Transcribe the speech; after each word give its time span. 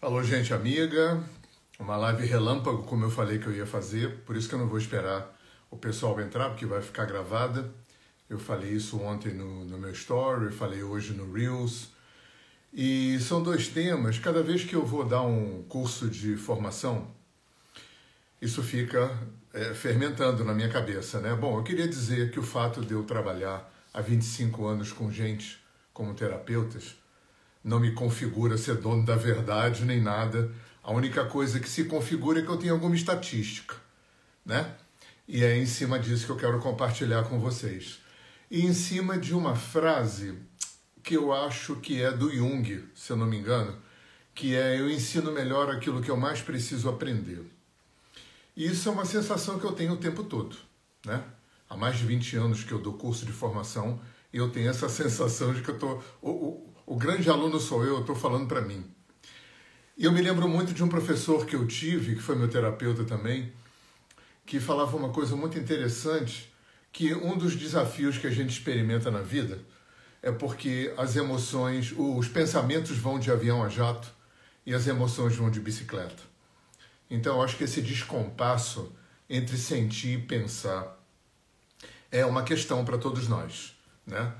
Alô, 0.00 0.22
gente 0.22 0.54
amiga. 0.54 1.20
Uma 1.76 1.96
live 1.96 2.24
relâmpago, 2.24 2.84
como 2.84 3.04
eu 3.04 3.10
falei 3.10 3.40
que 3.40 3.48
eu 3.48 3.52
ia 3.52 3.66
fazer, 3.66 4.20
por 4.20 4.36
isso 4.36 4.48
que 4.48 4.54
eu 4.54 4.58
não 4.60 4.68
vou 4.68 4.78
esperar 4.78 5.36
o 5.68 5.76
pessoal 5.76 6.20
entrar, 6.20 6.50
porque 6.50 6.64
vai 6.64 6.80
ficar 6.80 7.04
gravada. 7.04 7.68
Eu 8.30 8.38
falei 8.38 8.70
isso 8.70 9.00
ontem 9.00 9.34
no, 9.34 9.64
no 9.64 9.76
meu 9.76 9.90
story, 9.90 10.52
falei 10.52 10.84
hoje 10.84 11.14
no 11.14 11.32
Reels. 11.32 11.88
E 12.72 13.18
são 13.18 13.42
dois 13.42 13.66
temas. 13.66 14.20
Cada 14.20 14.40
vez 14.40 14.62
que 14.62 14.74
eu 14.74 14.86
vou 14.86 15.04
dar 15.04 15.22
um 15.22 15.64
curso 15.64 16.08
de 16.08 16.36
formação, 16.36 17.10
isso 18.40 18.62
fica 18.62 19.10
é, 19.52 19.74
fermentando 19.74 20.44
na 20.44 20.54
minha 20.54 20.68
cabeça, 20.68 21.18
né? 21.18 21.34
Bom, 21.34 21.58
eu 21.58 21.64
queria 21.64 21.88
dizer 21.88 22.30
que 22.30 22.38
o 22.38 22.44
fato 22.44 22.82
de 22.82 22.92
eu 22.92 23.02
trabalhar 23.02 23.68
há 23.92 24.00
25 24.00 24.64
anos 24.64 24.92
com 24.92 25.10
gente 25.10 25.58
como 25.92 26.14
terapeutas 26.14 26.94
não 27.62 27.80
me 27.80 27.92
configura 27.92 28.56
ser 28.56 28.76
dono 28.76 29.04
da 29.04 29.16
verdade 29.16 29.84
nem 29.84 30.00
nada. 30.00 30.52
A 30.82 30.92
única 30.92 31.24
coisa 31.24 31.60
que 31.60 31.68
se 31.68 31.84
configura 31.84 32.40
é 32.40 32.42
que 32.42 32.48
eu 32.48 32.56
tenho 32.56 32.74
alguma 32.74 32.94
estatística, 32.94 33.74
né? 34.44 34.74
E 35.26 35.44
é 35.44 35.56
em 35.56 35.66
cima 35.66 35.98
disso 35.98 36.26
que 36.26 36.32
eu 36.32 36.36
quero 36.36 36.60
compartilhar 36.60 37.24
com 37.24 37.38
vocês. 37.38 37.98
E 38.50 38.64
em 38.64 38.72
cima 38.72 39.18
de 39.18 39.34
uma 39.34 39.54
frase 39.54 40.38
que 41.02 41.16
eu 41.16 41.32
acho 41.32 41.76
que 41.76 42.02
é 42.02 42.10
do 42.10 42.34
Jung, 42.34 42.84
se 42.94 43.12
eu 43.12 43.16
não 43.16 43.26
me 43.26 43.38
engano, 43.38 43.76
que 44.34 44.54
é 44.54 44.80
eu 44.80 44.88
ensino 44.88 45.30
melhor 45.32 45.70
aquilo 45.70 46.00
que 46.00 46.10
eu 46.10 46.16
mais 46.16 46.40
preciso 46.40 46.88
aprender. 46.88 47.42
E 48.56 48.66
isso 48.66 48.88
é 48.88 48.92
uma 48.92 49.04
sensação 49.04 49.58
que 49.58 49.66
eu 49.66 49.72
tenho 49.72 49.92
o 49.92 49.98
tempo 49.98 50.24
todo, 50.24 50.56
né? 51.04 51.22
Há 51.68 51.76
mais 51.76 51.98
de 51.98 52.06
20 52.06 52.36
anos 52.36 52.64
que 52.64 52.72
eu 52.72 52.80
dou 52.80 52.94
curso 52.94 53.26
de 53.26 53.32
formação 53.32 54.00
eu 54.32 54.50
tenho 54.50 54.70
essa 54.70 54.88
sensação 54.90 55.52
de 55.52 55.62
que 55.62 55.70
eu 55.70 55.78
tô 55.78 56.02
o, 56.88 56.96
grande 56.96 57.28
aluno 57.28 57.60
sou 57.60 57.84
eu 57.84 58.00
estou 58.00 58.14
falando 58.14 58.46
para 58.46 58.60
mim. 58.60 58.84
E 59.96 60.04
eu 60.04 60.12
me 60.12 60.22
lembro 60.22 60.48
muito 60.48 60.72
de 60.72 60.82
um 60.82 60.88
professor 60.88 61.44
que 61.44 61.54
eu 61.54 61.66
tive, 61.66 62.14
que 62.14 62.22
foi 62.22 62.36
meu 62.36 62.48
terapeuta 62.48 63.04
também, 63.04 63.52
que 64.46 64.58
falava 64.58 64.96
uma 64.96 65.10
coisa 65.10 65.36
muito 65.36 65.58
interessante, 65.58 66.52
que 66.92 67.14
um 67.14 67.36
dos 67.36 67.54
desafios 67.54 68.16
que 68.16 68.26
a 68.26 68.30
gente 68.30 68.50
experimenta 68.50 69.10
na 69.10 69.20
vida 69.20 69.60
é 70.22 70.32
porque 70.32 70.92
as 70.96 71.16
emoções, 71.16 71.92
os 71.96 72.28
pensamentos 72.28 72.96
vão 72.96 73.18
de 73.18 73.30
avião 73.30 73.62
a 73.62 73.68
jato 73.68 74.08
e 74.64 74.72
as 74.74 74.86
emoções 74.86 75.36
vão 75.36 75.50
de 75.50 75.60
bicicleta. 75.60 76.22
Então, 77.10 77.36
eu 77.36 77.42
acho 77.42 77.56
que 77.56 77.64
esse 77.64 77.82
descompasso 77.82 78.92
entre 79.28 79.56
sentir 79.56 80.18
e 80.18 80.22
pensar 80.22 80.98
é 82.10 82.24
uma 82.24 82.42
questão 82.42 82.84
para 82.84 82.98
todos 82.98 83.28
nós, 83.28 83.76
né? 84.06 84.32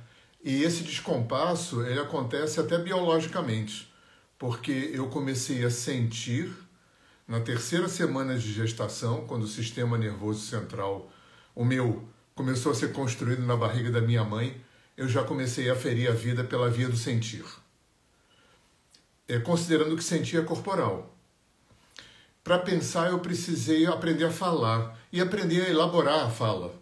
E 0.42 0.62
esse 0.62 0.82
descompasso 0.82 1.82
ele 1.82 2.00
acontece 2.00 2.60
até 2.60 2.78
biologicamente, 2.78 3.92
porque 4.38 4.90
eu 4.92 5.08
comecei 5.08 5.64
a 5.64 5.70
sentir 5.70 6.52
na 7.28 7.40
terceira 7.40 7.88
semana 7.88 8.38
de 8.38 8.50
gestação, 8.50 9.26
quando 9.26 9.42
o 9.42 9.48
sistema 9.48 9.98
nervoso 9.98 10.46
central, 10.46 11.12
o 11.54 11.62
meu, 11.62 12.08
começou 12.34 12.72
a 12.72 12.74
ser 12.74 12.92
construído 12.92 13.44
na 13.44 13.54
barriga 13.54 13.90
da 13.90 14.00
minha 14.00 14.24
mãe, 14.24 14.58
eu 14.96 15.06
já 15.06 15.22
comecei 15.22 15.68
a 15.68 15.76
ferir 15.76 16.08
a 16.08 16.14
vida 16.14 16.42
pela 16.42 16.70
via 16.70 16.88
do 16.88 16.96
sentir. 16.96 17.44
É, 19.28 19.38
considerando 19.38 19.94
que 19.94 20.02
sentir 20.02 20.38
é 20.38 20.42
corporal. 20.42 21.14
Para 22.42 22.58
pensar, 22.58 23.10
eu 23.10 23.18
precisei 23.18 23.84
aprender 23.84 24.24
a 24.24 24.30
falar 24.30 24.98
e 25.12 25.20
aprender 25.20 25.66
a 25.66 25.68
elaborar 25.68 26.24
a 26.24 26.30
fala, 26.30 26.74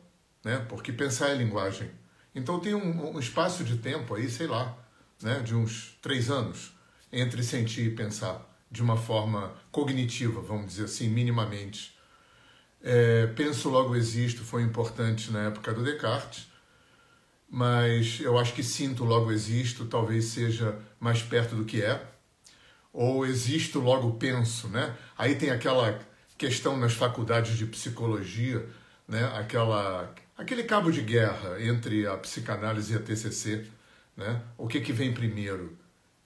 né? 0.45 0.65
porque 0.69 0.93
pensar 0.93 1.31
é 1.31 1.35
linguagem. 1.35 1.91
Então 2.37 2.61
tem 2.61 2.75
um, 2.75 3.17
um 3.17 3.19
espaço 3.19 3.65
de 3.65 3.79
tempo 3.79 4.15
aí, 4.15 4.29
sei 4.29 4.47
lá, 4.47 4.77
né, 5.23 5.41
de 5.41 5.55
uns 5.55 5.97
três 6.03 6.31
anos, 6.31 6.71
entre 7.11 7.43
sentir 7.43 7.87
e 7.87 7.95
pensar 7.95 8.47
de 8.71 8.83
uma 8.83 8.99
forma 8.99 9.55
cognitiva, 9.73 10.43
vamos 10.43 10.67
dizer 10.67 10.85
assim, 10.85 11.09
minimamente. 11.09 11.97
É, 12.83 13.27
penso 13.29 13.71
logo 13.71 13.97
existo 13.97 14.45
foi 14.45 14.63
importante 14.63 15.31
na 15.33 15.45
época 15.45 15.73
do 15.73 15.83
Descartes, 15.83 16.47
mas 17.49 18.21
eu 18.21 18.37
acho 18.39 18.53
que 18.53 18.63
sinto 18.63 19.03
logo 19.03 19.33
existo 19.33 19.87
talvez 19.87 20.27
seja 20.27 20.79
mais 21.01 21.23
perto 21.23 21.57
do 21.57 21.65
que 21.65 21.83
é. 21.83 22.05
Ou 22.93 23.25
existo 23.25 23.81
logo 23.81 24.13
penso, 24.15 24.69
né? 24.69 24.95
Aí 25.17 25.37
tem 25.37 25.51
aquela 25.51 25.99
questão 26.37 26.77
nas 26.77 26.93
faculdades 26.93 27.57
de 27.57 27.65
psicologia, 27.67 28.67
né? 29.09 29.25
Aquela 29.35 30.15
aquele 30.37 30.65
cabo 30.65 30.91
de 30.91 31.01
guerra 31.01 31.63
entre 31.63 32.07
a 32.07 32.17
psicanálise 32.17 32.93
e 32.93 32.97
a 32.97 33.01
TCC, 33.01 33.67
né? 34.17 34.43
O 34.59 34.69
que 34.69 34.81
que 34.81 34.93
vem 34.93 35.13
primeiro? 35.13 35.77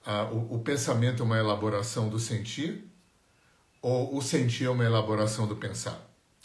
Ah, 0.05 0.25
o, 0.25 0.57
o, 0.57 0.59
pensamento 0.61 1.23
é 1.23 1.27
uma 1.27 1.39
elaboração 1.39 2.09
do 2.09 2.19
sentir 2.19 2.85
ou 3.83 4.17
o 4.17 4.23
sentir 4.23 4.65
é 4.65 4.71
uma 4.71 4.85
elaboração 4.85 5.47
do 5.47 5.57
pensar, 5.57 6.01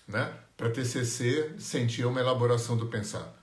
né? 0.07 0.33
Para 0.57 0.69
TCC, 0.69 1.55
sentir 1.57 2.03
é 2.03 2.05
uma 2.05 2.19
elaboração 2.19 2.77
do 2.77 2.87
pensar. 2.87 3.33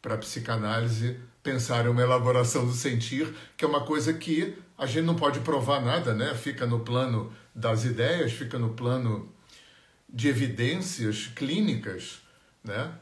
Para 0.00 0.16
psicanálise, 0.16 1.18
pensar 1.42 1.86
é 1.86 1.88
uma 1.88 2.02
elaboração 2.02 2.66
do 2.66 2.72
sentir, 2.72 3.34
que 3.56 3.64
é 3.64 3.68
uma 3.68 3.84
coisa 3.84 4.12
que 4.12 4.56
a 4.78 4.86
gente 4.86 5.04
não 5.04 5.16
pode 5.16 5.40
provar 5.40 5.80
nada, 5.80 6.14
né? 6.14 6.34
Fica 6.34 6.66
no 6.66 6.80
plano 6.80 7.32
das 7.54 7.84
ideias, 7.84 8.32
fica 8.32 8.58
no 8.58 8.74
plano 8.74 9.32
de 10.08 10.28
evidências 10.28 11.26
clínicas, 11.34 12.20
né? 12.62 12.92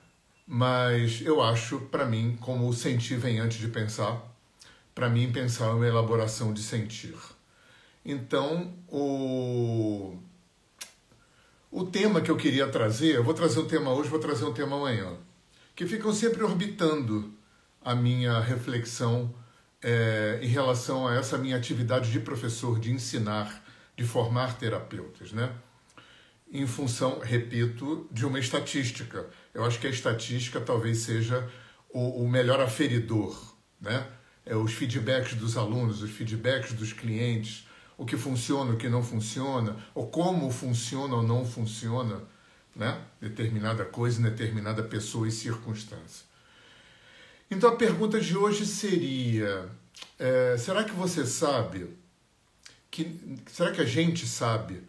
Mas 0.47 1.23
eu 1.23 1.43
acho, 1.43 1.81
para 1.81 2.05
mim, 2.05 2.37
como 2.41 2.69
o 2.69 2.75
sentir 2.75 3.17
vem 3.17 3.39
antes 3.41 3.59
de 3.59 3.69
pensar, 3.69 4.23
para 4.95 5.09
mim 5.09 5.33
pensar 5.33 5.67
é 5.67 5.71
uma 5.71 5.87
elaboração 5.87 6.53
de 6.53 6.63
sentir. 6.63 7.17
Então, 8.05 8.75
o 8.89 10.19
o 11.75 11.85
tema 11.85 12.21
que 12.21 12.31
eu 12.31 12.37
queria 12.37 12.69
trazer, 12.69 13.17
eu 13.17 13.25
vou 13.25 13.35
trazer 13.35 13.59
um 13.59 13.67
tema 13.67 13.91
hoje, 13.91 14.09
vou 14.09 14.21
trazer 14.21 14.45
um 14.45 14.53
tema 14.53 14.77
amanhã, 14.77 15.17
que 15.75 15.85
ficam 15.87 16.13
sempre 16.13 16.45
orbitando 16.45 17.35
a 17.85 17.97
minha 17.97 18.39
reflexão 18.39 19.35
é, 19.83 20.39
em 20.41 20.47
relação 20.47 21.09
a 21.09 21.17
essa 21.17 21.37
minha 21.37 21.57
atividade 21.57 22.13
de 22.13 22.21
professor, 22.21 22.79
de 22.79 22.93
ensinar, 22.93 23.61
de 23.97 24.05
formar 24.05 24.57
terapeutas, 24.57 25.33
né? 25.33 25.53
Em 26.53 26.67
função, 26.67 27.19
repito, 27.19 28.09
de 28.13 28.25
uma 28.25 28.39
estatística 28.39 29.29
eu 29.55 29.65
acho 29.65 29.79
que 29.79 29.87
a 29.87 29.91
estatística 29.91 30.61
talvez 30.61 30.99
seja 30.99 31.49
o, 31.89 32.25
o 32.25 32.29
melhor 32.29 32.61
aferidor, 32.61 33.55
né? 33.81 34.05
É, 34.45 34.55
os 34.57 34.73
feedbacks 34.73 35.35
dos 35.35 35.57
alunos, 35.57 36.03
os 36.03 36.11
feedbacks 36.11 36.73
dos 36.73 36.93
clientes, 36.93 37.67
o 37.97 38.05
que 38.05 38.17
funciona, 38.17 38.73
o 38.73 38.77
que 38.77 38.89
não 38.89 39.03
funciona, 39.03 39.77
ou 39.95 40.09
como 40.09 40.51
funciona 40.51 41.15
ou 41.15 41.23
não 41.23 41.47
funciona, 41.47 42.21
né? 42.75 43.01
Determinada 43.21 43.85
coisa, 43.85 44.21
determinada 44.21 44.83
pessoa 44.83 45.29
e 45.29 45.31
circunstância. 45.31 46.27
Então 47.49 47.71
a 47.71 47.77
pergunta 47.77 48.21
de 48.21 48.37
hoje 48.37 48.67
seria: 48.67 49.71
é, 50.19 50.57
será 50.59 50.83
que 50.83 50.93
você 50.93 51.25
sabe 51.25 51.97
que 52.91 53.41
será 53.47 53.71
que 53.71 53.81
a 53.81 53.87
gente 53.87 54.27
sabe 54.27 54.83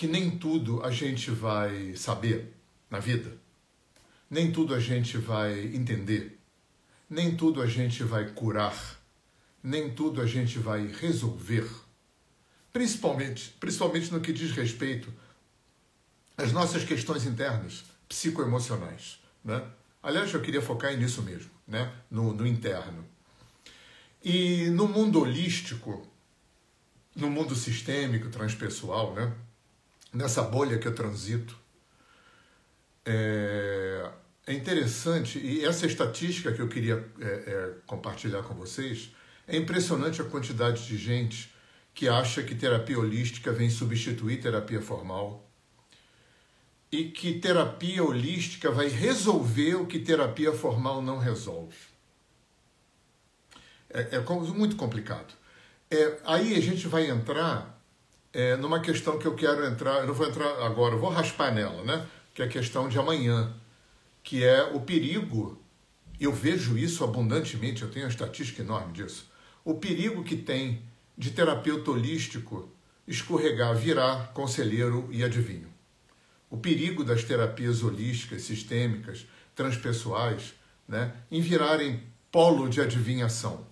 que 0.00 0.06
nem 0.06 0.30
tudo 0.30 0.82
a 0.82 0.90
gente 0.90 1.30
vai 1.30 1.94
saber 1.94 2.54
na 2.88 2.98
vida? 2.98 3.36
Nem 4.30 4.50
tudo 4.50 4.74
a 4.74 4.80
gente 4.80 5.18
vai 5.18 5.60
entender, 5.76 6.40
nem 7.10 7.36
tudo 7.36 7.60
a 7.60 7.66
gente 7.66 8.02
vai 8.02 8.30
curar, 8.30 8.98
nem 9.62 9.90
tudo 9.90 10.22
a 10.22 10.26
gente 10.26 10.58
vai 10.58 10.86
resolver. 10.86 11.68
Principalmente, 12.72 13.54
principalmente 13.60 14.10
no 14.10 14.22
que 14.22 14.32
diz 14.32 14.52
respeito 14.52 15.12
às 16.34 16.50
nossas 16.50 16.82
questões 16.82 17.26
internas, 17.26 17.84
psicoemocionais. 18.08 19.20
Né? 19.44 19.62
Aliás, 20.02 20.32
eu 20.32 20.40
queria 20.40 20.62
focar 20.62 20.96
nisso 20.96 21.20
mesmo, 21.20 21.50
né? 21.68 21.92
no, 22.10 22.32
no 22.32 22.46
interno. 22.46 23.04
E 24.24 24.70
no 24.70 24.88
mundo 24.88 25.20
holístico, 25.20 26.08
no 27.14 27.28
mundo 27.28 27.54
sistêmico, 27.54 28.30
transpessoal, 28.30 29.12
né? 29.12 29.30
Nessa 30.12 30.42
bolha 30.42 30.78
que 30.78 30.88
eu 30.88 30.94
transito, 30.94 31.58
é, 33.04 34.10
é 34.46 34.52
interessante, 34.52 35.38
e 35.38 35.64
essa 35.64 35.86
estatística 35.86 36.52
que 36.52 36.60
eu 36.60 36.68
queria 36.68 37.04
é, 37.20 37.24
é, 37.24 37.74
compartilhar 37.86 38.42
com 38.42 38.54
vocês, 38.54 39.14
é 39.46 39.56
impressionante 39.56 40.20
a 40.20 40.24
quantidade 40.24 40.86
de 40.86 40.96
gente 40.96 41.52
que 41.94 42.08
acha 42.08 42.42
que 42.42 42.54
terapia 42.54 42.98
holística 42.98 43.52
vem 43.52 43.68
substituir 43.68 44.40
terapia 44.40 44.80
formal 44.80 45.48
e 46.90 47.04
que 47.04 47.38
terapia 47.38 48.02
holística 48.02 48.70
vai 48.70 48.88
resolver 48.88 49.76
o 49.76 49.86
que 49.86 49.98
terapia 49.98 50.52
formal 50.52 51.00
não 51.02 51.18
resolve. 51.18 51.76
É, 53.88 54.16
é 54.16 54.20
muito 54.20 54.76
complicado. 54.76 55.34
É, 55.90 56.18
aí 56.24 56.54
a 56.54 56.60
gente 56.60 56.86
vai 56.86 57.08
entrar 57.08 57.79
é, 58.32 58.56
numa 58.56 58.80
questão 58.80 59.18
que 59.18 59.26
eu 59.26 59.34
quero 59.34 59.66
entrar, 59.66 60.00
eu 60.00 60.06
não 60.06 60.14
vou 60.14 60.26
entrar 60.26 60.48
agora, 60.64 60.94
eu 60.94 61.00
vou 61.00 61.10
raspar 61.10 61.52
nela, 61.52 61.82
né? 61.82 62.06
Que 62.34 62.42
é 62.42 62.44
a 62.44 62.48
questão 62.48 62.88
de 62.88 62.98
amanhã 62.98 63.54
que 64.22 64.44
é 64.44 64.62
o 64.62 64.80
perigo, 64.80 65.60
eu 66.18 66.32
vejo 66.32 66.76
isso 66.76 67.02
abundantemente, 67.02 67.82
eu 67.82 67.90
tenho 67.90 68.04
uma 68.04 68.10
estatística 68.10 68.62
enorme 68.62 68.92
disso, 68.92 69.30
o 69.64 69.74
perigo 69.74 70.22
que 70.22 70.36
tem 70.36 70.82
de 71.16 71.30
terapeuta 71.30 71.90
holístico 71.90 72.70
escorregar, 73.06 73.74
virar 73.74 74.32
conselheiro 74.32 75.08
e 75.10 75.24
adivinho. 75.24 75.68
O 76.48 76.56
perigo 76.56 77.04
das 77.04 77.24
terapias 77.24 77.82
holísticas, 77.82 78.42
sistêmicas, 78.42 79.26
transpessoais, 79.54 80.54
né, 80.86 81.12
em 81.30 81.40
virarem 81.40 82.02
polo 82.30 82.68
de 82.68 82.80
adivinhação, 82.80 83.66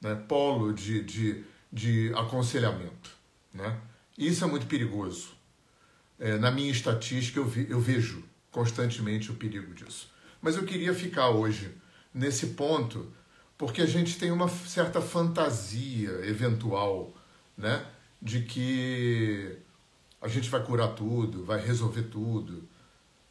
né, 0.00 0.14
polo 0.14 0.72
de, 0.72 1.02
de, 1.04 1.44
de 1.72 2.12
aconselhamento. 2.14 3.10
Né? 3.52 3.78
Isso 4.20 4.44
é 4.44 4.46
muito 4.46 4.66
perigoso. 4.66 5.30
É, 6.18 6.36
na 6.36 6.50
minha 6.50 6.70
estatística, 6.70 7.38
eu, 7.38 7.46
vi, 7.46 7.66
eu 7.70 7.80
vejo 7.80 8.22
constantemente 8.50 9.30
o 9.30 9.34
perigo 9.34 9.72
disso. 9.72 10.12
Mas 10.42 10.56
eu 10.56 10.64
queria 10.64 10.92
ficar 10.92 11.30
hoje 11.30 11.70
nesse 12.12 12.48
ponto 12.48 13.10
porque 13.56 13.80
a 13.80 13.86
gente 13.86 14.18
tem 14.18 14.30
uma 14.30 14.48
certa 14.48 15.00
fantasia 15.00 16.10
eventual, 16.26 17.14
né, 17.56 17.86
de 18.20 18.42
que 18.42 19.56
a 20.20 20.28
gente 20.28 20.50
vai 20.50 20.62
curar 20.62 20.88
tudo, 20.88 21.44
vai 21.44 21.60
resolver 21.60 22.04
tudo, 22.04 22.68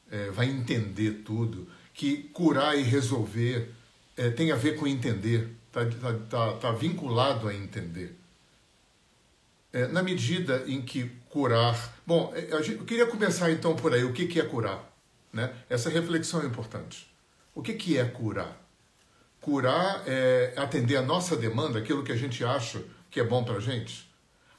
é, 0.09 0.31
vai 0.31 0.47
entender 0.47 1.23
tudo, 1.23 1.67
que 1.93 2.29
curar 2.33 2.77
e 2.77 2.81
resolver 2.81 3.73
é, 4.17 4.29
tem 4.29 4.51
a 4.51 4.55
ver 4.55 4.75
com 4.75 4.87
entender, 4.87 5.55
está 5.67 5.85
tá, 5.85 6.13
tá, 6.29 6.53
tá 6.53 6.71
vinculado 6.71 7.47
a 7.47 7.53
entender. 7.53 8.18
É, 9.71 9.87
na 9.87 10.01
medida 10.01 10.63
em 10.67 10.81
que 10.81 11.11
curar. 11.29 11.95
Bom, 12.05 12.33
é, 12.35 12.47
eu 12.51 12.85
queria 12.85 13.05
começar 13.05 13.51
então 13.51 13.75
por 13.75 13.93
aí. 13.93 14.03
O 14.03 14.13
que, 14.13 14.27
que 14.27 14.39
é 14.39 14.45
curar? 14.45 14.83
Né? 15.31 15.53
Essa 15.69 15.89
reflexão 15.89 16.41
é 16.41 16.45
importante. 16.45 17.07
O 17.53 17.61
que, 17.61 17.73
que 17.73 17.97
é 17.97 18.05
curar? 18.05 18.59
Curar 19.39 20.03
é 20.07 20.53
atender 20.57 20.97
a 20.97 21.01
nossa 21.01 21.35
demanda, 21.35 21.79
aquilo 21.79 22.03
que 22.03 22.11
a 22.11 22.15
gente 22.15 22.43
acha 22.43 22.83
que 23.09 23.19
é 23.19 23.23
bom 23.23 23.43
para 23.43 23.55
a 23.55 23.59
gente. 23.59 24.09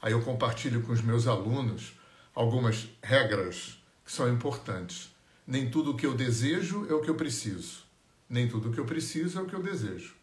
Aí 0.01 0.13
eu 0.13 0.21
compartilho 0.21 0.81
com 0.81 0.91
os 0.91 1.01
meus 1.01 1.27
alunos 1.27 1.93
algumas 2.33 2.87
regras 3.03 3.77
que 4.03 4.11
são 4.11 4.31
importantes. 4.31 5.11
Nem 5.45 5.69
tudo 5.69 5.91
o 5.91 5.97
que 5.97 6.05
eu 6.05 6.13
desejo 6.13 6.87
é 6.89 6.93
o 6.93 7.01
que 7.01 7.09
eu 7.09 7.15
preciso. 7.15 7.83
Nem 8.29 8.47
tudo 8.47 8.69
o 8.69 8.71
que 8.71 8.79
eu 8.79 8.85
preciso 8.85 9.39
é 9.39 9.41
o 9.41 9.45
que 9.45 9.53
eu 9.53 9.61
desejo. 9.61 10.15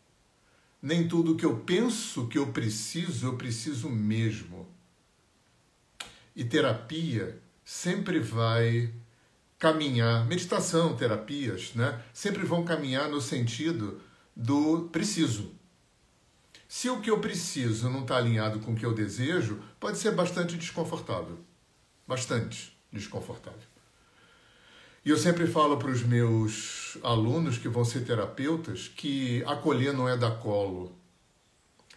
Nem 0.80 1.06
tudo 1.06 1.32
o 1.32 1.36
que 1.36 1.44
eu 1.44 1.56
penso 1.58 2.26
que 2.28 2.38
eu 2.38 2.46
preciso, 2.46 3.26
eu 3.26 3.36
preciso 3.36 3.90
mesmo. 3.90 4.57
E 6.38 6.44
terapia 6.44 7.36
sempre 7.64 8.20
vai 8.20 8.94
caminhar, 9.58 10.24
meditação, 10.24 10.94
terapias, 10.94 11.74
né? 11.74 12.00
Sempre 12.14 12.44
vão 12.44 12.64
caminhar 12.64 13.08
no 13.08 13.20
sentido 13.20 14.00
do 14.36 14.88
preciso. 14.92 15.52
Se 16.68 16.88
o 16.88 17.00
que 17.00 17.10
eu 17.10 17.18
preciso 17.18 17.90
não 17.90 18.02
está 18.02 18.18
alinhado 18.18 18.60
com 18.60 18.70
o 18.70 18.76
que 18.76 18.86
eu 18.86 18.94
desejo, 18.94 19.60
pode 19.80 19.98
ser 19.98 20.12
bastante 20.12 20.56
desconfortável. 20.56 21.40
Bastante 22.06 22.72
desconfortável. 22.92 23.58
E 25.04 25.10
eu 25.10 25.16
sempre 25.16 25.44
falo 25.48 25.76
para 25.76 25.90
os 25.90 26.04
meus 26.04 26.98
alunos 27.02 27.58
que 27.58 27.68
vão 27.68 27.84
ser 27.84 28.04
terapeutas 28.04 28.86
que 28.86 29.42
acolher 29.44 29.92
não 29.92 30.08
é 30.08 30.16
dar 30.16 30.38
colo. 30.38 30.96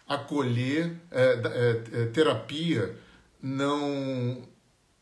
Acolher, 0.08 0.96
é, 1.12 1.22
é, 1.22 2.02
é, 2.02 2.06
terapia 2.06 2.98
não, 3.42 4.40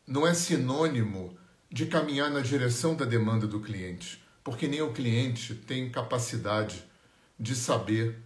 não 0.07 0.27
é 0.27 0.33
sinônimo 0.33 1.37
de 1.71 1.85
caminhar 1.85 2.31
na 2.31 2.41
direção 2.41 2.97
da 2.97 3.05
demanda 3.05 3.47
do 3.47 3.61
cliente, 3.61 4.25
porque 4.43 4.67
nem 4.67 4.81
o 4.81 4.93
cliente 4.93 5.55
tem 5.55 5.91
capacidade 5.91 6.83
de 7.39 7.55
saber 7.55 8.19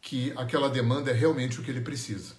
que 0.00 0.32
aquela 0.36 0.68
demanda 0.68 1.12
é 1.12 1.14
realmente 1.14 1.60
o 1.60 1.62
que 1.62 1.70
ele 1.70 1.80
precisa. 1.80 2.34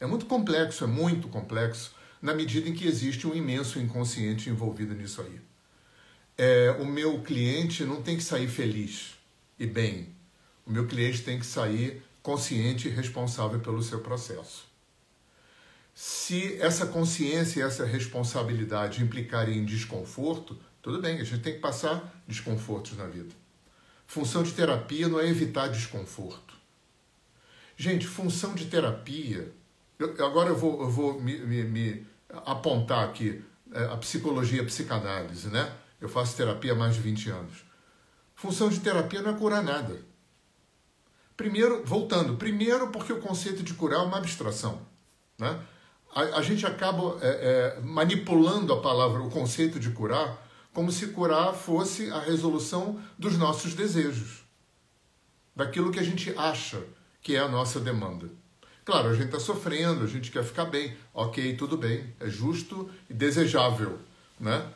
É 0.00 0.06
muito 0.06 0.24
complexo, 0.24 0.84
é 0.84 0.86
muito 0.86 1.28
complexo, 1.28 1.94
na 2.22 2.34
medida 2.34 2.68
em 2.68 2.74
que 2.74 2.86
existe 2.86 3.26
um 3.26 3.34
imenso 3.34 3.78
inconsciente 3.78 4.48
envolvido 4.48 4.94
nisso 4.94 5.20
aí. 5.20 5.40
É, 6.38 6.70
o 6.80 6.86
meu 6.86 7.20
cliente 7.20 7.84
não 7.84 8.02
tem 8.02 8.16
que 8.16 8.22
sair 8.22 8.48
feliz 8.48 9.18
e 9.58 9.66
bem. 9.66 10.08
O 10.64 10.70
meu 10.70 10.86
cliente 10.86 11.22
tem 11.22 11.38
que 11.38 11.44
sair 11.44 12.02
consciente 12.22 12.88
e 12.88 12.90
responsável 12.90 13.60
pelo 13.60 13.82
seu 13.82 14.00
processo. 14.00 14.69
Se 16.02 16.56
essa 16.62 16.86
consciência 16.86 17.60
e 17.60 17.62
essa 17.62 17.84
responsabilidade 17.84 19.02
implicarem 19.02 19.58
em 19.58 19.66
desconforto, 19.66 20.58
tudo 20.80 20.98
bem, 20.98 21.20
a 21.20 21.24
gente 21.24 21.42
tem 21.42 21.52
que 21.52 21.58
passar 21.58 22.22
desconfortos 22.26 22.96
na 22.96 23.04
vida. 23.06 23.34
Função 24.06 24.42
de 24.42 24.52
terapia 24.52 25.08
não 25.08 25.20
é 25.20 25.28
evitar 25.28 25.68
desconforto. 25.68 26.54
Gente, 27.76 28.06
função 28.06 28.54
de 28.54 28.64
terapia. 28.64 29.52
Eu, 29.98 30.24
agora 30.24 30.48
eu 30.48 30.56
vou, 30.56 30.80
eu 30.80 30.88
vou 30.88 31.20
me, 31.20 31.38
me, 31.40 31.64
me 31.64 32.06
apontar 32.46 33.04
aqui 33.04 33.44
é, 33.70 33.84
a 33.84 33.96
psicologia, 33.98 34.62
a 34.62 34.64
psicanálise, 34.64 35.48
né? 35.48 35.70
Eu 36.00 36.08
faço 36.08 36.34
terapia 36.34 36.72
há 36.72 36.76
mais 36.76 36.94
de 36.94 37.00
20 37.02 37.28
anos. 37.28 37.62
Função 38.34 38.70
de 38.70 38.80
terapia 38.80 39.20
não 39.20 39.32
é 39.32 39.38
curar 39.38 39.62
nada. 39.62 40.00
Primeiro, 41.36 41.84
voltando, 41.84 42.38
primeiro 42.38 42.88
porque 42.88 43.12
o 43.12 43.20
conceito 43.20 43.62
de 43.62 43.74
curar 43.74 44.00
é 44.00 44.02
uma 44.02 44.16
abstração. 44.16 44.80
Né? 45.38 45.60
A, 46.14 46.38
a 46.38 46.42
gente 46.42 46.66
acaba 46.66 47.18
é, 47.22 47.28
é, 47.76 47.80
manipulando 47.80 48.72
a 48.72 48.80
palavra, 48.80 49.22
o 49.22 49.30
conceito 49.30 49.78
de 49.78 49.90
curar, 49.90 50.46
como 50.72 50.90
se 50.90 51.08
curar 51.08 51.52
fosse 51.54 52.10
a 52.10 52.20
resolução 52.20 53.00
dos 53.18 53.36
nossos 53.36 53.74
desejos, 53.74 54.44
daquilo 55.54 55.90
que 55.90 55.98
a 55.98 56.04
gente 56.04 56.32
acha 56.36 56.82
que 57.22 57.36
é 57.36 57.38
a 57.38 57.48
nossa 57.48 57.80
demanda. 57.80 58.28
Claro, 58.84 59.10
a 59.10 59.14
gente 59.14 59.26
está 59.26 59.38
sofrendo, 59.38 60.04
a 60.04 60.06
gente 60.06 60.30
quer 60.30 60.42
ficar 60.42 60.64
bem, 60.64 60.96
ok, 61.12 61.54
tudo 61.56 61.76
bem, 61.76 62.12
é 62.18 62.28
justo 62.28 62.90
e 63.08 63.14
desejável, 63.14 63.98
né? 64.38 64.66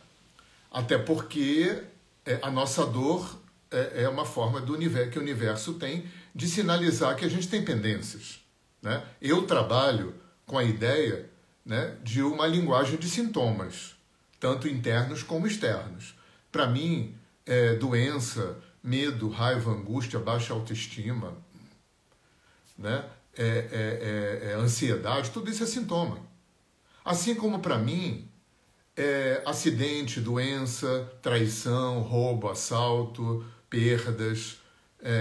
Até 0.71 0.99
porque 0.99 1.83
é, 2.25 2.39
a 2.43 2.51
nossa 2.51 2.85
dor 2.85 3.41
é, 3.71 4.03
é 4.05 4.09
uma 4.09 4.25
forma 4.25 4.61
do 4.61 4.75
universo 4.75 5.11
que 5.11 5.19
o 5.19 5.23
universo 5.23 5.75
tem 5.75 6.07
de 6.35 6.47
sinalizar 6.47 7.17
que 7.17 7.25
a 7.25 7.29
gente 7.29 7.49
tem 7.49 7.65
pendências, 7.65 8.41
né? 8.83 9.03
Eu 9.21 9.47
trabalho 9.47 10.15
com 10.47 10.59
a 10.59 10.65
ideia 10.65 11.31
né, 11.65 11.97
de 12.03 12.23
uma 12.23 12.47
linguagem 12.47 12.99
de 12.99 13.09
sintomas, 13.09 13.95
tanto 14.39 14.69
internos 14.69 15.23
como 15.23 15.47
externos. 15.47 16.15
Para 16.53 16.67
mim, 16.67 17.15
é, 17.47 17.75
doença, 17.75 18.59
medo, 18.83 19.29
raiva, 19.29 19.71
angústia, 19.71 20.19
baixa 20.19 20.53
autoestima, 20.53 21.37
né, 22.77 23.05
é, 23.37 23.43
é, 23.43 24.49
é, 24.49 24.51
é 24.51 24.55
ansiedade, 24.55 25.31
tudo 25.31 25.51
isso 25.51 25.65
é 25.65 25.67
sintoma. 25.67 26.19
Assim 27.05 27.35
como 27.35 27.59
para 27.61 27.79
mim, 27.79 28.29
é, 28.97 29.43
acidente, 29.45 30.21
doença, 30.21 31.11
traição, 31.21 32.01
roubo, 32.01 32.49
assalto, 32.49 33.45
perdas, 33.69 34.59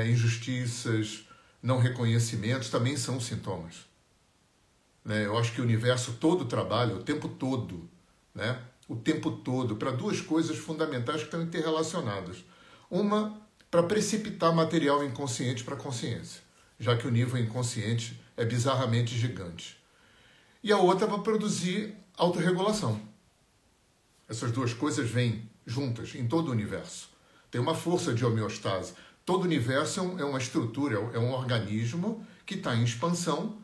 injustiças, 0.08 1.27
não 1.62 1.77
reconhecimentos 1.77 2.70
também 2.70 2.96
são 2.96 3.20
sintomas. 3.20 3.86
Né? 5.03 5.25
Eu 5.25 5.38
acho 5.38 5.53
que 5.53 5.62
o 5.62 5.63
universo 5.63 6.13
todo 6.13 6.45
trabalha 6.45 6.95
o 6.95 7.03
tempo 7.03 7.27
todo, 7.27 7.89
né? 8.33 8.60
o 8.88 8.95
tempo 8.95 9.31
todo, 9.31 9.75
para 9.75 9.91
duas 9.91 10.22
coisas 10.22 10.57
fundamentais 10.57 11.19
que 11.19 11.25
estão 11.25 11.41
interrelacionadas. 11.41 12.43
Uma, 12.89 13.41
para 13.69 13.83
precipitar 13.83 14.53
material 14.53 15.03
inconsciente 15.03 15.63
para 15.63 15.75
a 15.75 15.79
consciência, 15.79 16.41
já 16.79 16.95
que 16.95 17.07
o 17.07 17.12
nível 17.12 17.41
inconsciente 17.41 18.19
é 18.38 18.45
bizarramente 18.45 19.17
gigante. 19.17 19.81
E 20.63 20.72
a 20.72 20.77
outra, 20.77 21.07
para 21.07 21.19
produzir 21.19 21.95
autorregulação. 22.15 23.01
Essas 24.29 24.51
duas 24.51 24.74
coisas 24.74 25.10
vêm 25.10 25.50
juntas 25.65 26.15
em 26.15 26.27
todo 26.27 26.50
o 26.50 26.51
universo. 26.51 27.10
Tem 27.51 27.60
uma 27.60 27.75
força 27.75 28.13
de 28.13 28.25
homeostase. 28.25 28.93
Todo 29.25 29.41
o 29.41 29.45
universo 29.45 30.00
é, 30.17 30.22
é 30.22 30.25
uma 30.25 30.38
estrutura, 30.38 30.98
é 31.13 31.19
um 31.19 31.31
organismo 31.31 32.25
que 32.45 32.55
está 32.55 32.75
em 32.75 32.83
expansão 32.83 33.57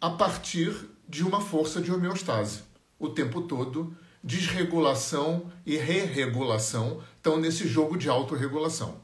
a 0.00 0.10
partir 0.10 0.74
de 1.08 1.24
uma 1.24 1.40
força 1.40 1.80
de 1.80 1.92
homeostase. 1.92 2.60
O 2.98 3.08
tempo 3.08 3.42
todo, 3.42 3.96
desregulação 4.22 5.50
e 5.64 5.76
re-regulação 5.76 7.02
estão 7.16 7.38
nesse 7.38 7.66
jogo 7.66 7.96
de 7.96 8.08
autorregulação. 8.08 9.00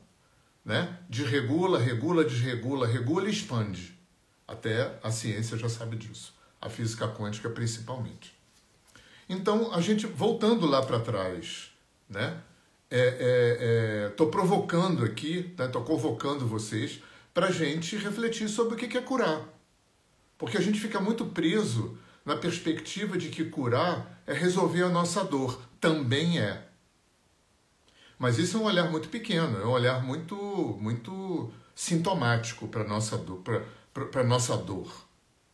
Né? 0.64 0.98
Desregula, 1.08 1.78
regula, 1.78 2.24
desregula, 2.24 2.86
regula 2.86 3.28
e 3.28 3.32
expande. 3.32 3.98
Até 4.46 4.98
a 5.02 5.10
ciência 5.10 5.56
já 5.56 5.68
sabe 5.68 5.96
disso. 5.96 6.34
A 6.60 6.68
física 6.68 7.08
quântica 7.08 7.48
principalmente. 7.50 8.34
Então, 9.28 9.72
a 9.72 9.80
gente, 9.80 10.06
voltando 10.06 10.66
lá 10.66 10.82
para 10.82 11.00
trás, 11.00 11.70
né? 12.08 12.40
Estou 12.90 14.26
é, 14.26 14.30
é, 14.30 14.30
é, 14.30 14.30
provocando 14.30 15.04
aqui, 15.04 15.52
estou 15.58 15.80
né? 15.80 15.86
convocando 15.86 16.46
vocês 16.46 17.02
para 17.32 17.46
a 17.46 17.50
gente 17.50 17.96
refletir 17.96 18.48
sobre 18.48 18.74
o 18.74 18.76
que 18.76 18.96
é 18.96 19.00
curar. 19.00 19.42
Porque 20.44 20.58
a 20.58 20.60
gente 20.60 20.78
fica 20.78 21.00
muito 21.00 21.24
preso 21.26 21.98
na 22.24 22.36
perspectiva 22.36 23.16
de 23.16 23.30
que 23.30 23.44
curar 23.46 24.22
é 24.26 24.34
resolver 24.34 24.82
a 24.82 24.88
nossa 24.88 25.24
dor. 25.24 25.60
Também 25.80 26.38
é. 26.38 26.66
Mas 28.18 28.38
isso 28.38 28.58
é 28.58 28.60
um 28.60 28.64
olhar 28.64 28.90
muito 28.90 29.08
pequeno, 29.08 29.58
é 29.58 29.64
um 29.64 29.70
olhar 29.70 30.02
muito, 30.02 30.36
muito 30.80 31.50
sintomático 31.74 32.68
para 32.68 32.82
a 32.82 32.86
nossa 32.86 33.16
dor. 33.16 33.38
Pra, 33.38 33.62
pra, 33.92 34.04
pra 34.06 34.24
nossa 34.24 34.56
dor 34.56 34.92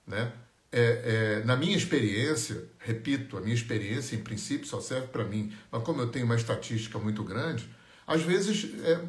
né? 0.07 0.33
é, 0.73 1.39
é, 1.41 1.45
na 1.45 1.57
minha 1.57 1.77
experiência, 1.77 2.65
repito, 2.79 3.37
a 3.37 3.41
minha 3.41 3.55
experiência 3.55 4.17
em 4.17 4.23
princípio 4.23 4.67
só 4.67 4.81
serve 4.81 5.07
para 5.07 5.25
mim, 5.25 5.53
mas 5.71 5.83
como 5.83 6.01
eu 6.01 6.09
tenho 6.09 6.25
uma 6.25 6.37
estatística 6.37 6.99
muito 6.99 7.23
grande, 7.23 7.69
às 8.07 8.23
vezes 8.23 8.71
é, 8.85 9.01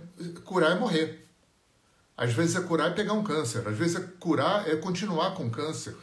curar 0.44 0.72
é 0.72 0.80
morrer. 0.80 1.28
Às 2.22 2.34
vezes 2.34 2.56
é 2.56 2.62
curar 2.62 2.92
é 2.92 2.94
pegar 2.94 3.14
um 3.14 3.24
câncer, 3.24 3.68
às 3.68 3.76
vezes 3.76 3.96
é 3.96 4.08
curar 4.20 4.70
é 4.70 4.76
continuar 4.76 5.34
com 5.34 5.50
câncer. 5.50 5.96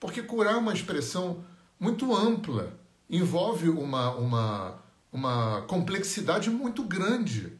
Porque 0.00 0.22
curar 0.22 0.54
é 0.54 0.56
uma 0.56 0.72
expressão 0.72 1.44
muito 1.78 2.16
ampla, 2.16 2.72
envolve 3.10 3.68
uma, 3.68 4.14
uma, 4.14 4.82
uma 5.12 5.60
complexidade 5.68 6.48
muito 6.48 6.82
grande. 6.82 7.52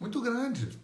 Muito 0.00 0.22
grande. 0.22 0.80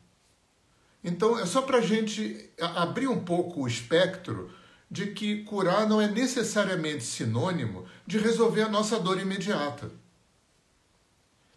Então, 1.02 1.38
é 1.38 1.46
só 1.46 1.62
para 1.62 1.78
a 1.78 1.80
gente 1.80 2.50
abrir 2.60 3.08
um 3.08 3.24
pouco 3.24 3.62
o 3.62 3.66
espectro 3.66 4.52
de 4.90 5.06
que 5.06 5.42
curar 5.44 5.88
não 5.88 5.98
é 5.98 6.08
necessariamente 6.08 7.04
sinônimo 7.04 7.86
de 8.06 8.18
resolver 8.18 8.60
a 8.64 8.68
nossa 8.68 9.00
dor 9.00 9.18
imediata. 9.18 9.90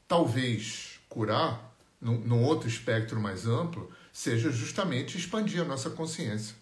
Talvez 0.07 1.01
curar, 1.10 1.75
num, 2.00 2.19
num 2.19 2.41
outro 2.41 2.69
espectro 2.69 3.19
mais 3.19 3.45
amplo, 3.45 3.91
seja 4.13 4.51
justamente 4.51 5.17
expandir 5.17 5.62
a 5.62 5.65
nossa 5.65 5.89
consciência, 5.89 6.55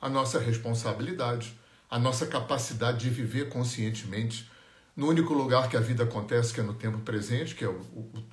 a 0.00 0.08
nossa 0.08 0.38
responsabilidade, 0.38 1.58
a 1.90 1.98
nossa 1.98 2.26
capacidade 2.26 3.00
de 3.00 3.10
viver 3.10 3.48
conscientemente 3.48 4.48
no 4.96 5.08
único 5.08 5.34
lugar 5.34 5.68
que 5.68 5.76
a 5.76 5.80
vida 5.80 6.04
acontece, 6.04 6.54
que 6.54 6.60
é 6.60 6.62
no 6.62 6.74
tempo 6.74 6.98
presente, 7.00 7.56
que 7.56 7.64
é 7.64 7.68
o, 7.68 7.72
o, 7.72 8.26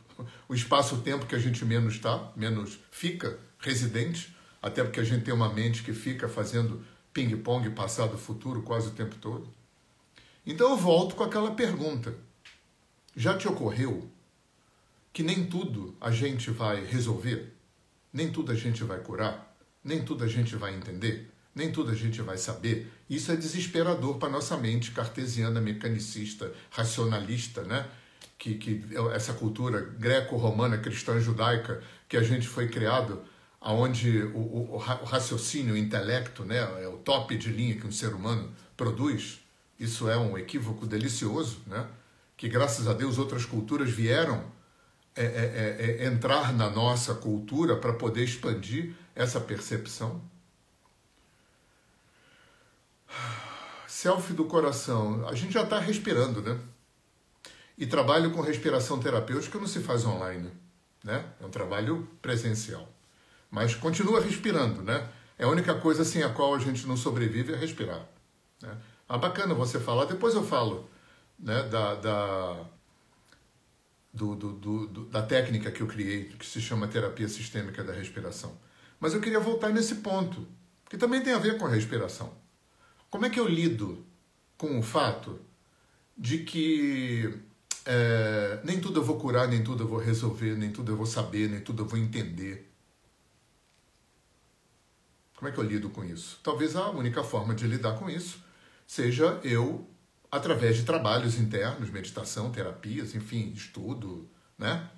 o 0.50 0.54
espaço-tempo 0.54 1.26
que 1.26 1.36
a 1.36 1.40
gente 1.40 1.66
menos 1.66 1.96
está, 1.96 2.32
menos 2.36 2.80
fica 2.92 3.40
residente, 3.60 4.36
até 4.62 4.84
porque 4.84 5.00
a 5.00 5.04
gente 5.04 5.24
tem 5.24 5.34
uma 5.34 5.52
mente 5.52 5.84
que 5.84 5.94
fica 5.94 6.30
fazendo 6.30 6.86
ping-pong 7.12 7.70
passado-futuro 7.72 8.62
quase 8.62 8.90
o 8.90 8.92
tempo 8.92 9.16
todo. 9.16 9.50
Então 10.46 10.70
eu 10.70 10.78
volto 10.78 11.16
com 11.16 11.24
aquela 11.24 11.52
pergunta: 11.52 12.16
já 13.16 13.38
te 13.38 13.48
ocorreu 13.48 14.10
que 15.12 15.24
nem 15.24 15.46
tudo 15.46 15.96
a 16.00 16.12
gente 16.12 16.52
vai 16.52 16.86
resolver? 16.86 17.59
Nem 18.12 18.32
tudo 18.32 18.52
a 18.52 18.56
gente 18.56 18.84
vai 18.84 19.00
curar? 19.00 19.56
Nem 19.84 20.04
tudo 20.04 20.24
a 20.24 20.28
gente 20.28 20.56
vai 20.56 20.76
entender? 20.76 21.32
Nem 21.54 21.72
tudo 21.72 21.92
a 21.92 21.96
gente 21.96 22.22
vai 22.22 22.38
saber? 22.38 22.92
Isso 23.10 23.32
é 23.32 23.36
desesperador 23.36 24.18
para 24.18 24.30
nossa 24.30 24.56
mente 24.58 24.92
cartesiana, 24.92 25.60
mecanicista, 25.60 26.52
racionalista, 26.70 27.64
né? 27.64 27.88
Que, 28.38 28.56
que 28.56 28.86
essa 29.14 29.34
cultura 29.34 29.82
greco-romana, 29.82 30.78
cristã, 30.78 31.20
judaica, 31.20 31.84
que 32.08 32.16
a 32.16 32.24
gente 32.24 32.48
foi 32.48 32.70
criado 32.70 33.22
aonde 33.60 34.24
o, 34.24 34.38
o, 34.38 34.76
o, 34.76 34.78
raciocínio, 34.78 35.74
o 35.74 35.78
intelecto, 35.78 36.46
né, 36.46 36.58
é 36.82 36.88
o 36.88 36.98
top 36.98 37.36
de 37.36 37.52
linha 37.52 37.76
que 37.76 37.86
um 37.86 37.92
ser 37.92 38.14
humano 38.14 38.50
produz. 38.78 39.40
Isso 39.78 40.10
é 40.10 40.18
um 40.18 40.38
equívoco 40.38 40.86
delicioso, 40.86 41.60
né? 41.68 41.86
Que 42.38 42.48
graças 42.48 42.88
a 42.88 42.94
Deus 42.94 43.18
outras 43.18 43.46
culturas 43.46 43.90
vieram 43.90 44.44
é, 45.22 45.26
é, 45.26 46.02
é, 46.02 46.04
é 46.04 46.06
entrar 46.06 46.54
na 46.54 46.70
nossa 46.70 47.14
cultura 47.14 47.76
para 47.76 47.94
poder 47.94 48.24
expandir 48.24 48.94
essa 49.14 49.40
percepção. 49.40 50.22
Selfie 53.88 54.34
do 54.34 54.46
coração. 54.46 55.28
A 55.28 55.36
gente 55.36 55.54
já 55.54 55.64
está 55.64 55.78
respirando, 55.80 56.42
né? 56.42 56.58
E 57.78 57.86
trabalho 57.86 58.32
com 58.32 58.42
respiração 58.42 59.00
terapêutica 59.00 59.60
não 59.60 59.68
se 59.68 59.80
faz 59.82 60.06
online, 60.06 60.52
né? 61.04 61.26
É 61.42 61.46
um 61.46 61.50
trabalho 61.50 62.08
presencial. 62.22 62.88
Mas 63.52 63.76
continua 63.76 64.22
respirando, 64.22 64.82
né? 64.82 65.10
É 65.38 65.46
a 65.46 65.50
única 65.50 65.76
coisa 65.76 66.06
sem 66.06 66.24
a 66.24 66.30
qual 66.30 66.56
a 66.56 66.60
gente 66.60 66.86
não 66.86 66.96
sobrevive 66.96 67.54
é 67.54 67.58
respirar. 67.58 68.06
Né? 68.62 68.78
Ah, 69.08 69.18
bacana 69.18 69.54
você 69.54 69.80
falar, 69.80 70.06
depois 70.06 70.36
eu 70.36 70.44
falo 70.44 70.90
né, 71.40 71.64
da, 71.64 71.96
da, 71.96 72.66
do, 74.14 74.36
do, 74.36 74.54
do, 74.88 75.06
da 75.06 75.22
técnica 75.22 75.72
que 75.72 75.82
eu 75.82 75.88
criei, 75.88 76.26
que 76.26 76.46
se 76.46 76.62
chama 76.62 76.88
terapia 76.88 77.28
sistêmica 77.28 77.84
da 77.84 77.94
respiração. 77.94 78.58
Mas 79.00 79.14
eu 79.14 79.22
queria 79.22 79.40
voltar 79.40 79.70
nesse 79.70 79.96
ponto, 79.96 80.48
que 80.90 80.98
também 80.98 81.22
tem 81.22 81.34
a 81.34 81.38
ver 81.38 81.58
com 81.58 81.66
a 81.66 81.70
respiração. 81.70 82.34
Como 83.10 83.26
é 83.26 83.30
que 83.30 83.40
eu 83.40 83.48
lido 83.48 84.06
com 84.58 84.78
o 84.78 84.84
fato 84.84 85.40
de 86.18 86.40
que 86.40 87.40
é, 87.86 88.60
nem 88.64 88.80
tudo 88.80 89.00
eu 89.00 89.04
vou 89.04 89.18
curar, 89.18 89.48
nem 89.48 89.64
tudo 89.64 89.84
eu 89.84 89.88
vou 89.88 90.00
resolver, 90.00 90.56
nem 90.56 90.72
tudo 90.72 90.92
eu 90.92 90.98
vou 90.98 91.06
saber, 91.06 91.50
nem 91.50 91.62
tudo 91.62 91.84
eu 91.84 91.88
vou 91.88 91.98
entender? 91.98 92.70
Como 95.36 95.48
é 95.48 95.52
que 95.54 95.58
eu 95.58 95.64
lido 95.64 95.90
com 95.90 96.04
isso? 96.04 96.40
Talvez 96.44 96.76
a 96.76 96.90
única 96.90 97.24
forma 97.24 97.56
de 97.56 97.66
lidar 97.66 97.98
com 97.98 98.10
isso 98.10 98.44
seja 98.86 99.40
eu, 99.44 99.88
através 100.32 100.78
de 100.78 100.84
trabalhos 100.84 101.36
internos, 101.36 101.90
meditação, 101.90 102.52
terapias, 102.52 103.16
enfim, 103.16 103.52
estudo, 103.52 104.30
né? 104.58 104.90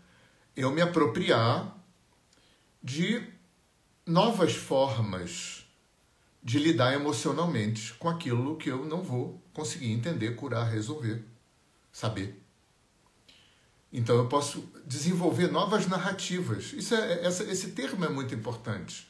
Eu 0.55 0.71
me 0.71 0.81
apropriar 0.81 1.77
de 2.83 3.25
novas 4.05 4.53
formas 4.53 5.65
de 6.43 6.57
lidar 6.57 6.93
emocionalmente 6.93 7.93
com 7.93 8.09
aquilo 8.09 8.57
que 8.57 8.69
eu 8.69 8.83
não 8.85 9.01
vou 9.01 9.41
conseguir 9.53 9.91
entender, 9.91 10.35
curar, 10.35 10.69
resolver, 10.69 11.23
saber. 11.91 12.41
Então 13.93 14.15
eu 14.17 14.27
posso 14.27 14.71
desenvolver 14.85 15.47
novas 15.51 15.85
narrativas. 15.87 16.73
Isso 16.73 16.95
é, 16.95 17.25
essa, 17.25 17.43
esse 17.43 17.71
termo 17.71 18.03
é 18.05 18.09
muito 18.09 18.33
importante. 18.33 19.09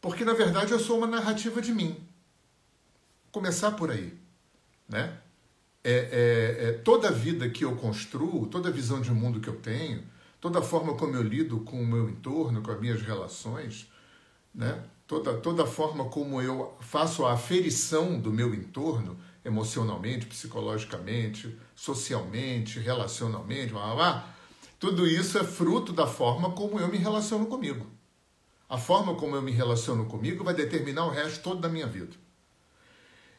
Porque, 0.00 0.24
na 0.24 0.34
verdade, 0.34 0.72
eu 0.72 0.80
sou 0.80 0.98
uma 0.98 1.06
narrativa 1.06 1.62
de 1.62 1.72
mim. 1.72 1.96
Começar 3.30 3.72
por 3.72 3.90
aí. 3.90 4.18
Né? 4.88 5.16
É, 5.84 5.90
é, 5.92 6.68
é, 6.68 6.72
toda 6.72 7.08
a 7.08 7.10
vida 7.10 7.48
que 7.50 7.64
eu 7.64 7.74
construo, 7.76 8.46
toda 8.46 8.68
a 8.68 8.72
visão 8.72 9.00
de 9.00 9.10
mundo 9.10 9.40
que 9.40 9.48
eu 9.48 9.56
tenho, 9.56 10.02
toda 10.40 10.60
a 10.60 10.62
forma 10.62 10.94
como 10.94 11.16
eu 11.16 11.22
lido 11.22 11.60
com 11.60 11.82
o 11.82 11.86
meu 11.86 12.08
entorno, 12.08 12.62
com 12.62 12.70
as 12.70 12.80
minhas 12.80 13.02
relações, 13.02 13.90
né? 14.54 14.82
toda, 15.06 15.34
toda 15.34 15.64
a 15.64 15.66
forma 15.66 16.06
como 16.06 16.40
eu 16.40 16.74
faço 16.80 17.24
a 17.24 17.32
aferição 17.32 18.18
do 18.18 18.32
meu 18.32 18.54
entorno, 18.54 19.18
emocionalmente, 19.44 20.26
psicologicamente, 20.26 21.58
socialmente, 21.74 22.78
relacionalmente, 22.78 23.72
blá, 23.72 23.82
blá, 23.86 23.94
blá, 23.94 24.34
tudo 24.78 25.06
isso 25.06 25.38
é 25.38 25.44
fruto 25.44 25.92
da 25.92 26.06
forma 26.06 26.52
como 26.52 26.78
eu 26.80 26.88
me 26.88 26.96
relaciono 26.96 27.46
comigo. 27.46 27.86
A 28.68 28.78
forma 28.78 29.14
como 29.14 29.36
eu 29.36 29.42
me 29.42 29.52
relaciono 29.52 30.06
comigo 30.06 30.42
vai 30.42 30.54
determinar 30.54 31.06
o 31.06 31.10
resto 31.10 31.42
todo 31.42 31.60
da 31.60 31.68
minha 31.68 31.86
vida. 31.86 32.16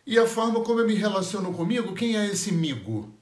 E 0.05 0.19
a 0.19 0.27
forma 0.27 0.61
como 0.61 0.81
eu 0.81 0.87
me 0.87 0.95
relaciono 0.95 1.53
comigo, 1.53 1.93
quem 1.93 2.17
é 2.17 2.27
esse 2.27 2.51
migo? 2.51 3.13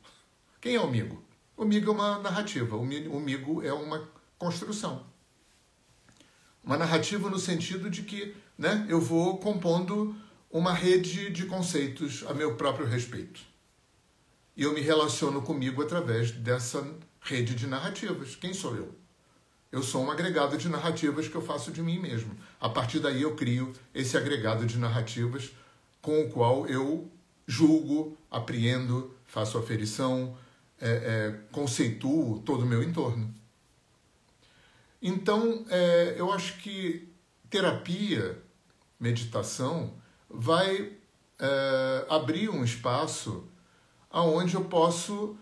Quem 0.60 0.76
é 0.76 0.82
o 0.82 0.90
migo? 0.90 1.24
O 1.56 1.64
migo 1.64 1.92
é 1.92 1.94
uma 1.94 2.20
narrativa, 2.20 2.76
o 2.76 2.86
migo 2.86 3.62
é 3.62 3.72
uma 3.72 4.10
construção. 4.38 5.06
Uma 6.64 6.78
narrativa 6.78 7.30
no 7.30 7.38
sentido 7.38 7.90
de 7.90 8.02
que 8.02 8.36
né, 8.58 8.86
eu 8.90 9.00
vou 9.00 9.38
compondo 9.38 10.16
uma 10.50 10.74
rede 10.74 11.30
de 11.30 11.46
conceitos 11.46 12.24
a 12.28 12.34
meu 12.34 12.56
próprio 12.56 12.88
respeito. 12.88 13.42
E 14.58 14.64
eu 14.64 14.74
me 14.74 14.82
relaciono 14.82 15.42
comigo 15.42 15.82
através 15.82 16.32
dessa 16.32 16.84
rede 17.22 17.54
de 17.56 17.68
narrativas. 17.68 18.36
Quem 18.36 18.54
sou 18.54 18.76
eu? 18.76 19.02
eu 19.72 19.82
sou 19.82 20.04
um 20.04 20.12
agregado 20.12 20.58
de 20.58 20.68
narrativas 20.68 21.30
que 21.30 21.36
eu 21.36 21.42
faço 21.42 21.72
de 21.72 21.82
mim 21.82 21.98
mesmo. 21.98 22.36
A 22.60 22.68
partir 22.68 23.00
daí 23.00 23.22
eu 23.22 23.36
crio 23.36 23.72
esse 23.94 24.18
agregado 24.18 24.66
de 24.66 24.78
narrativas 24.78 25.52
com 26.02 26.22
o 26.22 26.30
qual 26.30 26.68
eu 26.68 27.10
julgo, 27.46 28.18
apreendo, 28.30 29.16
faço 29.26 29.58
aferição, 29.58 30.38
é, 30.80 30.90
é, 30.90 31.40
conceituo 31.52 32.40
todo 32.40 32.64
o 32.64 32.66
meu 32.66 32.82
entorno. 32.82 33.34
Então, 35.02 35.66
é, 35.70 36.16
eu 36.18 36.32
acho 36.32 36.58
que 36.60 37.12
terapia, 37.50 38.42
meditação, 39.00 39.94
vai 40.30 40.94
é, 41.40 42.06
abrir 42.10 42.50
um 42.50 42.64
espaço 42.64 43.48
aonde 44.10 44.56
eu 44.56 44.66
posso, 44.66 45.38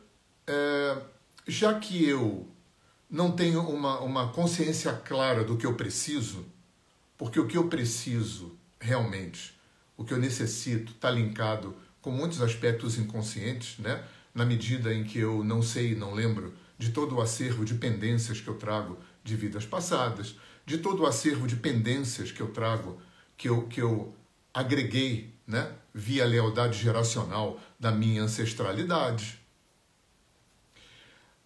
é, 0.47 0.97
já 1.47 1.77
que 1.79 2.07
eu 2.07 2.47
não 3.09 3.31
tenho 3.31 3.61
uma, 3.61 3.99
uma 3.99 4.31
consciência 4.31 4.93
clara 4.93 5.43
do 5.43 5.57
que 5.57 5.65
eu 5.65 5.75
preciso, 5.75 6.45
porque 7.17 7.39
o 7.39 7.47
que 7.47 7.57
eu 7.57 7.67
preciso 7.67 8.57
realmente, 8.79 9.58
o 9.99 10.05
que 10.05 10.13
eu 10.13 10.17
necessito, 10.17 10.93
está 10.93 11.11
linkado 11.11 11.75
com 12.01 12.09
muitos 12.09 12.41
aspectos 12.41 12.97
inconscientes, 12.97 13.77
né? 13.79 14.01
na 14.33 14.45
medida 14.45 14.93
em 14.93 15.03
que 15.03 15.19
eu 15.19 15.43
não 15.43 15.61
sei, 15.61 15.93
não 15.93 16.13
lembro 16.13 16.53
de 16.77 16.91
todo 16.91 17.17
o 17.17 17.21
acervo 17.21 17.65
de 17.65 17.73
pendências 17.73 18.39
que 18.39 18.47
eu 18.47 18.55
trago 18.55 18.97
de 19.25 19.35
vidas 19.35 19.65
passadas, 19.65 20.37
de 20.65 20.77
todo 20.77 21.03
o 21.03 21.05
acervo 21.05 21.45
de 21.45 21.57
pendências 21.57 22.31
que 22.31 22.39
eu 22.39 22.47
trago, 22.47 22.97
que 23.35 23.49
eu, 23.49 23.67
que 23.67 23.81
eu 23.81 24.15
agreguei 24.53 25.33
né? 25.45 25.69
via 25.93 26.25
lealdade 26.25 26.81
geracional 26.81 27.59
da 27.77 27.91
minha 27.91 28.23
ancestralidade. 28.23 29.37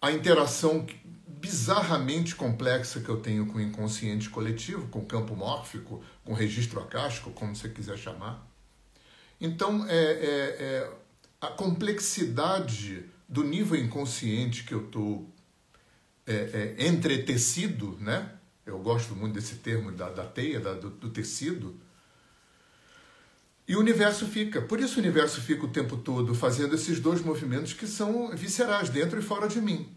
A 0.00 0.12
interação 0.12 0.86
bizarramente 1.26 2.36
complexa 2.36 3.00
que 3.00 3.08
eu 3.08 3.16
tenho 3.16 3.46
com 3.46 3.58
o 3.58 3.60
inconsciente 3.60 4.30
coletivo, 4.30 4.86
com 4.86 5.00
o 5.00 5.06
campo 5.06 5.34
mórfico, 5.34 6.02
com 6.24 6.32
registro 6.32 6.80
acástico, 6.80 7.30
como 7.30 7.54
você 7.54 7.68
quiser 7.68 7.98
chamar. 7.98 8.50
Então, 9.40 9.86
é, 9.88 9.94
é, 9.94 10.56
é 10.60 10.92
a 11.40 11.48
complexidade 11.48 13.04
do 13.28 13.44
nível 13.44 13.78
inconsciente 13.78 14.64
que 14.64 14.72
eu 14.72 14.86
estou 14.86 15.30
é, 16.26 16.74
é, 16.78 16.86
entretecido, 16.86 17.96
né? 18.00 18.30
Eu 18.64 18.78
gosto 18.78 19.14
muito 19.14 19.34
desse 19.34 19.56
termo 19.56 19.92
da, 19.92 20.08
da 20.08 20.24
teia, 20.24 20.58
da, 20.58 20.72
do, 20.72 20.88
do 20.88 21.10
tecido. 21.10 21.78
E 23.66 23.76
o 23.76 23.80
universo 23.80 24.26
fica. 24.26 24.62
Por 24.62 24.80
isso 24.80 24.96
o 24.96 25.02
universo 25.02 25.40
fica 25.40 25.64
o 25.64 25.68
tempo 25.68 25.96
todo 25.96 26.34
fazendo 26.34 26.74
esses 26.74 27.00
dois 27.00 27.20
movimentos 27.20 27.72
que 27.72 27.86
são 27.86 28.34
viscerais, 28.34 28.88
dentro 28.88 29.18
e 29.18 29.22
fora 29.22 29.48
de 29.48 29.60
mim. 29.60 29.94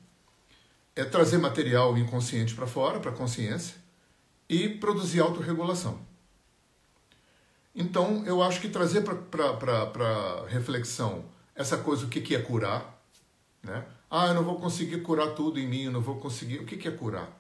É 0.95 1.05
trazer 1.05 1.37
material 1.37 1.97
inconsciente 1.97 2.55
para 2.55 2.65
fora, 2.65 2.99
para 2.99 3.11
a 3.11 3.13
consciência, 3.13 3.75
e 4.49 4.67
produzir 4.67 5.19
autorregulação. 5.19 6.06
Então, 7.79 8.25
eu 8.25 8.41
acho 8.41 8.59
que 8.59 8.69
trazer 8.69 9.01
para 9.01 10.47
reflexão 10.47 11.25
essa 11.53 11.77
coisa, 11.77 12.05
o 12.05 12.09
que, 12.09 12.19
que 12.19 12.35
é 12.35 12.41
curar, 12.41 12.99
né? 13.61 13.85
Ah, 14.09 14.27
eu 14.27 14.33
não 14.33 14.43
vou 14.43 14.55
conseguir 14.55 15.01
curar 15.03 15.35
tudo 15.35 15.59
em 15.59 15.67
mim, 15.67 15.83
eu 15.83 15.91
não 15.91 16.01
vou 16.01 16.15
conseguir. 16.15 16.57
O 16.57 16.65
que, 16.65 16.75
que 16.75 16.87
é 16.87 16.91
curar? 16.91 17.39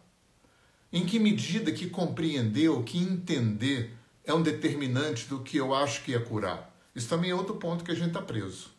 Em 0.93 1.07
que 1.07 1.17
medida 1.17 1.71
que 1.71 1.89
compreender 1.89 2.69
ou 2.69 2.83
que 2.83 2.99
entender 2.99 3.97
é 4.23 4.31
um 4.31 4.41
determinante 4.43 5.27
do 5.27 5.39
que 5.39 5.57
eu 5.57 5.73
acho 5.73 6.03
que 6.03 6.13
é 6.13 6.19
curar? 6.19 6.71
Isso 6.93 7.09
também 7.09 7.31
é 7.31 7.35
outro 7.35 7.55
ponto 7.55 7.83
que 7.83 7.91
a 7.91 7.95
gente 7.95 8.09
está 8.09 8.21
preso. 8.21 8.69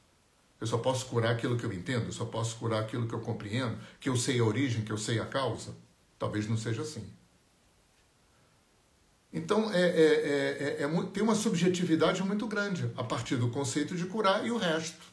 Eu 0.61 0.67
só 0.67 0.79
posso 0.79 1.07
curar 1.07 1.33
aquilo 1.33 1.57
que 1.57 1.65
eu 1.65 1.73
entendo, 1.73 2.07
eu 2.07 2.13
só 2.13 2.25
posso 2.25 2.57
curar 2.57 2.83
aquilo 2.83 3.09
que 3.09 3.15
eu 3.15 3.21
compreendo, 3.21 3.77
que 3.99 4.09
eu 4.09 4.17
sei 4.17 4.39
a 4.39 4.45
origem, 4.45 4.85
que 4.85 4.93
eu 4.93 4.99
sei 4.99 5.19
a 5.19 5.27
causa. 5.27 5.75
Talvez 6.19 6.49
não 6.49 6.57
seja 6.57 6.83
assim. 6.83 7.05
Então, 9.33 9.71
é, 9.73 9.81
é, 9.81 10.79
é, 10.81 10.83
é, 10.83 11.03
tem 11.13 11.23
uma 11.23 11.35
subjetividade 11.35 12.23
muito 12.23 12.47
grande 12.47 12.91
a 12.97 13.05
partir 13.05 13.37
do 13.37 13.51
conceito 13.51 13.95
de 13.95 14.07
curar 14.07 14.47
e 14.47 14.51
o 14.51 14.57
resto. 14.57 15.07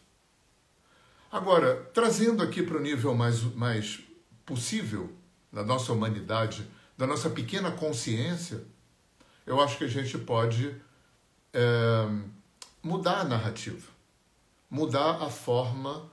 Agora, 1.32 1.90
trazendo 1.94 2.42
aqui 2.42 2.64
para 2.64 2.78
o 2.78 2.82
nível 2.82 3.14
mais, 3.14 3.42
mais 3.56 4.00
possível 4.46 5.12
da 5.52 5.64
nossa 5.64 5.92
humanidade, 5.92 6.66
da 6.98 7.06
nossa 7.06 7.30
pequena 7.30 7.72
consciência, 7.72 8.64
eu 9.46 9.60
acho 9.60 9.78
que 9.78 9.84
a 9.84 9.90
gente 9.90 10.18
pode 10.18 10.74
é, 11.54 12.08
mudar 12.82 13.22
a 13.22 13.24
narrativa, 13.26 13.88
mudar 14.70 15.22
a 15.22 15.30
forma 15.30 16.10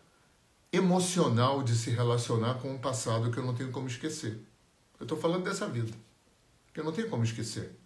emocional 0.72 1.62
de 1.62 1.74
se 1.76 1.90
relacionar 1.90 2.54
com 2.54 2.74
o 2.74 2.78
passado 2.78 3.30
que 3.30 3.38
eu 3.38 3.44
não 3.44 3.54
tenho 3.54 3.70
como 3.70 3.86
esquecer. 3.86 4.40
Eu 4.98 5.04
estou 5.04 5.18
falando 5.18 5.44
dessa 5.44 5.68
vida, 5.68 5.92
que 6.72 6.80
eu 6.80 6.84
não 6.84 6.92
tenho 6.92 7.08
como 7.08 7.22
esquecer, 7.22 7.76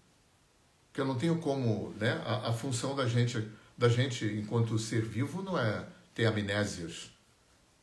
que 0.97 1.01
eu 1.03 1.05
não 1.05 1.15
tenho 1.15 1.37
como, 1.37 1.93
né? 2.01 2.23
A, 2.25 2.49
a 2.49 2.53
função 2.55 2.97
da 2.97 3.07
gente, 3.07 3.47
da 3.77 3.87
gente 3.87 4.25
enquanto 4.25 4.79
ser 4.79 5.03
vivo 5.03 5.43
não 5.43 5.59
é 5.59 5.87
ter 6.15 6.25
amnésias 6.25 7.11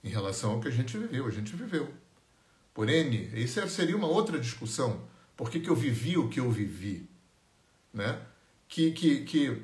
em 0.03 0.09
relação 0.09 0.53
ao 0.53 0.59
que 0.59 0.67
a 0.67 0.71
gente 0.71 0.97
viveu. 0.97 1.27
A 1.27 1.29
gente 1.29 1.55
viveu. 1.55 1.93
Por 2.73 2.89
N, 2.89 3.29
isso 3.39 3.69
seria 3.69 3.95
uma 3.95 4.07
outra 4.07 4.39
discussão. 4.39 4.99
Por 5.37 5.51
que, 5.51 5.59
que 5.59 5.69
eu 5.69 5.75
vivi 5.75 6.17
o 6.17 6.27
que 6.27 6.39
eu 6.39 6.49
vivi? 6.49 7.07
Né? 7.93 8.19
Que, 8.67 8.91
que, 8.91 9.23
que 9.25 9.61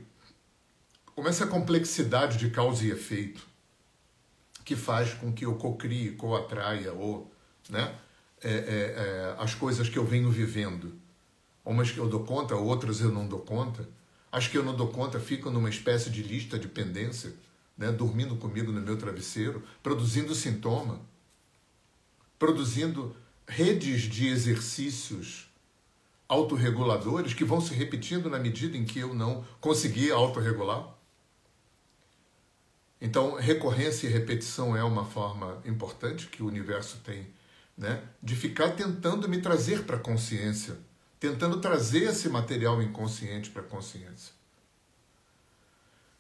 como 1.16 1.28
essa 1.28 1.48
complexidade 1.48 2.38
de 2.38 2.52
causa 2.52 2.86
e 2.86 2.92
efeito 2.92 3.48
que 4.64 4.76
faz 4.76 5.16
com 5.16 5.34
que 5.34 5.44
eu 5.44 5.56
cocrie, 5.56 6.12
co-atraia 6.12 6.94
ou 6.94 7.34
né, 7.68 7.98
é, 8.44 8.52
é, 8.52 8.54
é, 8.54 9.36
as 9.40 9.56
coisas 9.56 9.90
que 9.90 9.98
eu 9.98 10.06
venho 10.06 10.30
vivendo. 10.30 10.99
Umas 11.70 11.92
que 11.92 12.00
eu 12.00 12.10
dou 12.10 12.24
conta, 12.24 12.56
outras 12.56 13.00
eu 13.00 13.12
não 13.12 13.28
dou 13.28 13.42
conta. 13.42 13.88
As 14.32 14.48
que 14.48 14.58
eu 14.58 14.64
não 14.64 14.76
dou 14.76 14.88
conta 14.88 15.20
ficam 15.20 15.52
numa 15.52 15.70
espécie 15.70 16.10
de 16.10 16.24
lista 16.24 16.58
de 16.58 16.68
pendência 16.68 17.32
né, 17.78 17.92
dormindo 17.92 18.36
comigo 18.36 18.72
no 18.72 18.82
meu 18.82 18.98
travesseiro, 18.98 19.62
produzindo 19.84 20.34
sintoma, 20.34 21.00
produzindo 22.40 23.16
redes 23.48 24.02
de 24.02 24.30
exercícios 24.30 25.48
autorreguladores 26.28 27.36
que 27.36 27.46
vão 27.46 27.62
se 27.62 27.76
repetindo 27.76 28.32
na 28.32 28.40
medida 28.40 28.76
em 28.76 28.84
que 28.84 28.98
eu 28.98 29.14
não 29.14 29.46
conseguir 29.62 30.12
autorregular. 30.12 30.98
Então, 33.00 33.36
recorrência 33.36 34.08
e 34.08 34.12
repetição 34.12 34.76
é 34.76 34.84
uma 34.84 35.06
forma 35.06 35.62
importante 35.64 36.26
que 36.28 36.42
o 36.42 36.48
universo 36.48 36.98
tem 37.06 37.28
né, 37.78 38.02
de 38.24 38.36
ficar 38.36 38.72
tentando 38.72 39.30
me 39.30 39.40
trazer 39.40 39.84
para 39.84 39.98
a 39.98 40.00
consciência, 40.00 40.89
tentando 41.20 41.60
trazer 41.60 42.04
esse 42.04 42.30
material 42.30 42.82
inconsciente 42.82 43.50
para 43.50 43.62
a 43.62 43.66
consciência. 43.66 44.34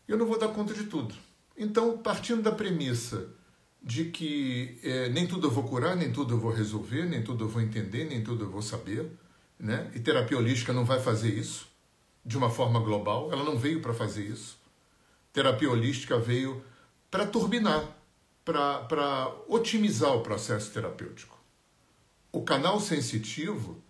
Eu 0.07 0.17
não 0.17 0.25
vou 0.25 0.37
dar 0.37 0.49
conta 0.49 0.73
de 0.73 0.85
tudo. 0.85 1.15
Então, 1.57 1.97
partindo 1.97 2.41
da 2.41 2.51
premissa 2.51 3.29
de 3.81 4.05
que 4.05 4.77
é, 4.83 5.09
nem 5.09 5.25
tudo 5.25 5.47
eu 5.47 5.51
vou 5.51 5.63
curar, 5.63 5.95
nem 5.95 6.11
tudo 6.11 6.33
eu 6.33 6.39
vou 6.39 6.51
resolver, 6.51 7.05
nem 7.05 7.23
tudo 7.23 7.45
eu 7.45 7.47
vou 7.47 7.61
entender, 7.61 8.05
nem 8.05 8.23
tudo 8.23 8.45
eu 8.45 8.49
vou 8.49 8.61
saber, 8.61 9.09
né? 9.57 9.89
e 9.93 9.99
terapia 9.99 10.37
holística 10.37 10.73
não 10.73 10.83
vai 10.83 10.99
fazer 10.99 11.29
isso 11.29 11.67
de 12.25 12.37
uma 12.37 12.49
forma 12.49 12.79
global, 12.79 13.31
ela 13.31 13.43
não 13.43 13.57
veio 13.57 13.81
para 13.81 13.93
fazer 13.93 14.25
isso. 14.25 14.59
Terapia 15.31 15.69
holística 15.69 16.17
veio 16.19 16.63
para 17.09 17.25
turbinar, 17.25 17.83
para 18.43 19.33
otimizar 19.47 20.15
o 20.15 20.21
processo 20.21 20.71
terapêutico. 20.71 21.39
O 22.31 22.43
canal 22.43 22.79
sensitivo, 22.79 23.81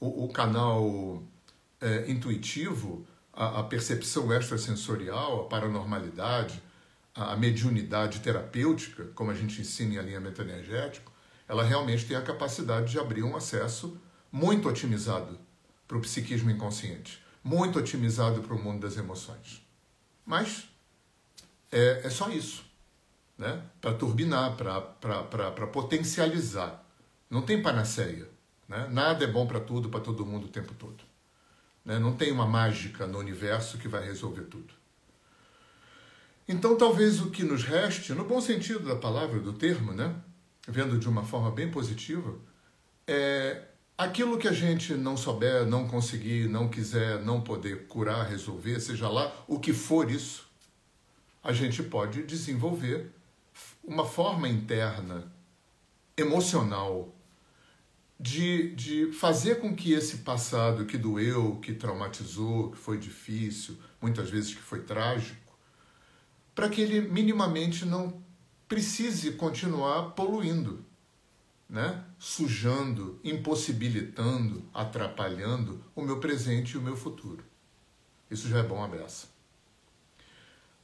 o, 0.00 0.24
o 0.24 0.28
canal 0.28 1.22
é, 1.80 2.10
intuitivo, 2.10 3.06
a, 3.32 3.60
a 3.60 3.62
percepção 3.64 4.32
extrasensorial, 4.32 5.42
a 5.42 5.48
paranormalidade, 5.48 6.62
a 7.14 7.36
mediunidade 7.36 8.20
terapêutica, 8.20 9.04
como 9.14 9.30
a 9.30 9.34
gente 9.34 9.60
ensina 9.60 9.94
em 9.94 9.98
alinhamento 9.98 10.42
energético, 10.42 11.12
ela 11.48 11.62
realmente 11.62 12.06
tem 12.06 12.16
a 12.16 12.22
capacidade 12.22 12.90
de 12.90 12.98
abrir 12.98 13.22
um 13.22 13.36
acesso 13.36 13.96
muito 14.32 14.68
otimizado 14.68 15.38
para 15.86 15.96
o 15.96 16.00
psiquismo 16.00 16.50
inconsciente, 16.50 17.22
muito 17.42 17.78
otimizado 17.78 18.40
para 18.40 18.54
o 18.54 18.62
mundo 18.62 18.80
das 18.80 18.96
emoções. 18.96 19.64
Mas 20.26 20.68
é, 21.70 22.00
é 22.04 22.10
só 22.10 22.28
isso, 22.30 22.64
né? 23.38 23.62
para 23.80 23.94
turbinar, 23.94 24.56
para 24.56 25.66
potencializar. 25.68 26.84
Não 27.30 27.42
tem 27.42 27.62
panaceia. 27.62 28.28
Né? 28.68 28.88
Nada 28.90 29.24
é 29.24 29.26
bom 29.26 29.46
para 29.46 29.60
tudo, 29.60 29.88
para 29.88 30.00
todo 30.00 30.24
mundo 30.24 30.46
o 30.46 30.50
tempo 30.50 30.74
todo. 30.74 31.04
Né? 31.84 31.98
Não 31.98 32.14
tem 32.14 32.32
uma 32.32 32.46
mágica 32.46 33.06
no 33.06 33.18
universo 33.18 33.78
que 33.78 33.88
vai 33.88 34.04
resolver 34.04 34.42
tudo. 34.42 34.72
Então, 36.46 36.76
talvez 36.76 37.20
o 37.20 37.30
que 37.30 37.42
nos 37.42 37.64
reste, 37.64 38.12
no 38.12 38.24
bom 38.24 38.40
sentido 38.40 38.80
da 38.80 38.96
palavra, 38.96 39.40
do 39.40 39.52
termo, 39.52 39.92
né? 39.92 40.14
vendo 40.68 40.98
de 40.98 41.08
uma 41.08 41.22
forma 41.24 41.50
bem 41.50 41.70
positiva, 41.70 42.36
é 43.06 43.62
aquilo 43.96 44.38
que 44.38 44.48
a 44.48 44.52
gente 44.52 44.94
não 44.94 45.16
souber, 45.16 45.66
não 45.66 45.86
conseguir, 45.86 46.48
não 46.48 46.68
quiser, 46.68 47.20
não 47.22 47.40
poder 47.40 47.86
curar, 47.86 48.26
resolver, 48.28 48.80
seja 48.80 49.08
lá 49.08 49.32
o 49.46 49.58
que 49.58 49.72
for 49.72 50.10
isso, 50.10 50.46
a 51.42 51.52
gente 51.52 51.82
pode 51.82 52.22
desenvolver 52.22 53.12
uma 53.82 54.04
forma 54.04 54.48
interna, 54.48 55.30
emocional, 56.16 57.13
de, 58.18 58.74
de 58.74 59.12
fazer 59.12 59.60
com 59.60 59.74
que 59.74 59.92
esse 59.92 60.18
passado 60.18 60.86
que 60.86 60.96
doeu, 60.96 61.56
que 61.56 61.74
traumatizou, 61.74 62.70
que 62.70 62.78
foi 62.78 62.98
difícil, 62.98 63.76
muitas 64.00 64.30
vezes 64.30 64.54
que 64.54 64.60
foi 64.60 64.80
trágico, 64.80 65.40
para 66.54 66.68
que 66.68 66.80
ele 66.80 67.00
minimamente 67.00 67.84
não 67.84 68.22
precise 68.68 69.32
continuar 69.32 70.12
poluindo, 70.12 70.84
né? 71.68 72.04
sujando, 72.18 73.18
impossibilitando, 73.24 74.64
atrapalhando 74.72 75.84
o 75.94 76.02
meu 76.02 76.20
presente 76.20 76.72
e 76.72 76.78
o 76.78 76.82
meu 76.82 76.96
futuro. 76.96 77.44
Isso 78.30 78.48
já 78.48 78.58
é 78.58 78.62
bom 78.62 78.82
abraço. 78.82 79.28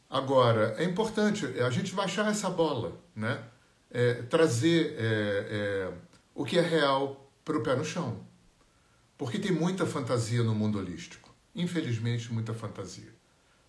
Agora, 0.09 0.75
é 0.77 0.85
importante 0.85 1.47
a 1.47 1.71
gente 1.71 1.95
baixar 1.95 2.29
essa 2.29 2.51
bola, 2.51 3.01
né? 3.15 3.45
É, 3.93 4.15
trazer 4.23 4.97
é, 4.99 5.47
é, 5.51 5.93
o 6.35 6.45
que 6.45 6.59
é 6.59 6.63
real 6.63 7.31
para 7.45 7.59
o 7.59 7.63
pé 7.63 7.75
no 7.77 7.85
chão. 7.85 8.25
Porque 9.19 9.39
tem 9.39 9.53
muita 9.53 9.85
fantasia 9.85 10.43
no 10.43 10.55
mundo 10.55 10.79
holístico. 10.79 11.35
Infelizmente, 11.55 12.33
muita 12.33 12.55
fantasia. 12.55 13.13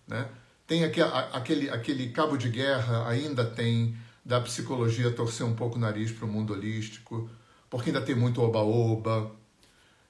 Né? 0.06 0.28
Tem 0.66 0.84
aquele, 0.84 1.68
aquele 1.68 2.10
cabo 2.10 2.36
de 2.36 2.48
guerra, 2.48 3.06
ainda 3.08 3.44
tem, 3.44 3.96
da 4.24 4.40
psicologia 4.40 5.10
torcer 5.10 5.44
um 5.44 5.54
pouco 5.54 5.76
o 5.76 5.80
nariz 5.80 6.10
para 6.10 6.24
o 6.24 6.28
mundo 6.28 6.52
holístico, 6.52 7.28
porque 7.68 7.90
ainda 7.90 8.00
tem 8.00 8.14
muito 8.14 8.40
oba-oba. 8.40 9.30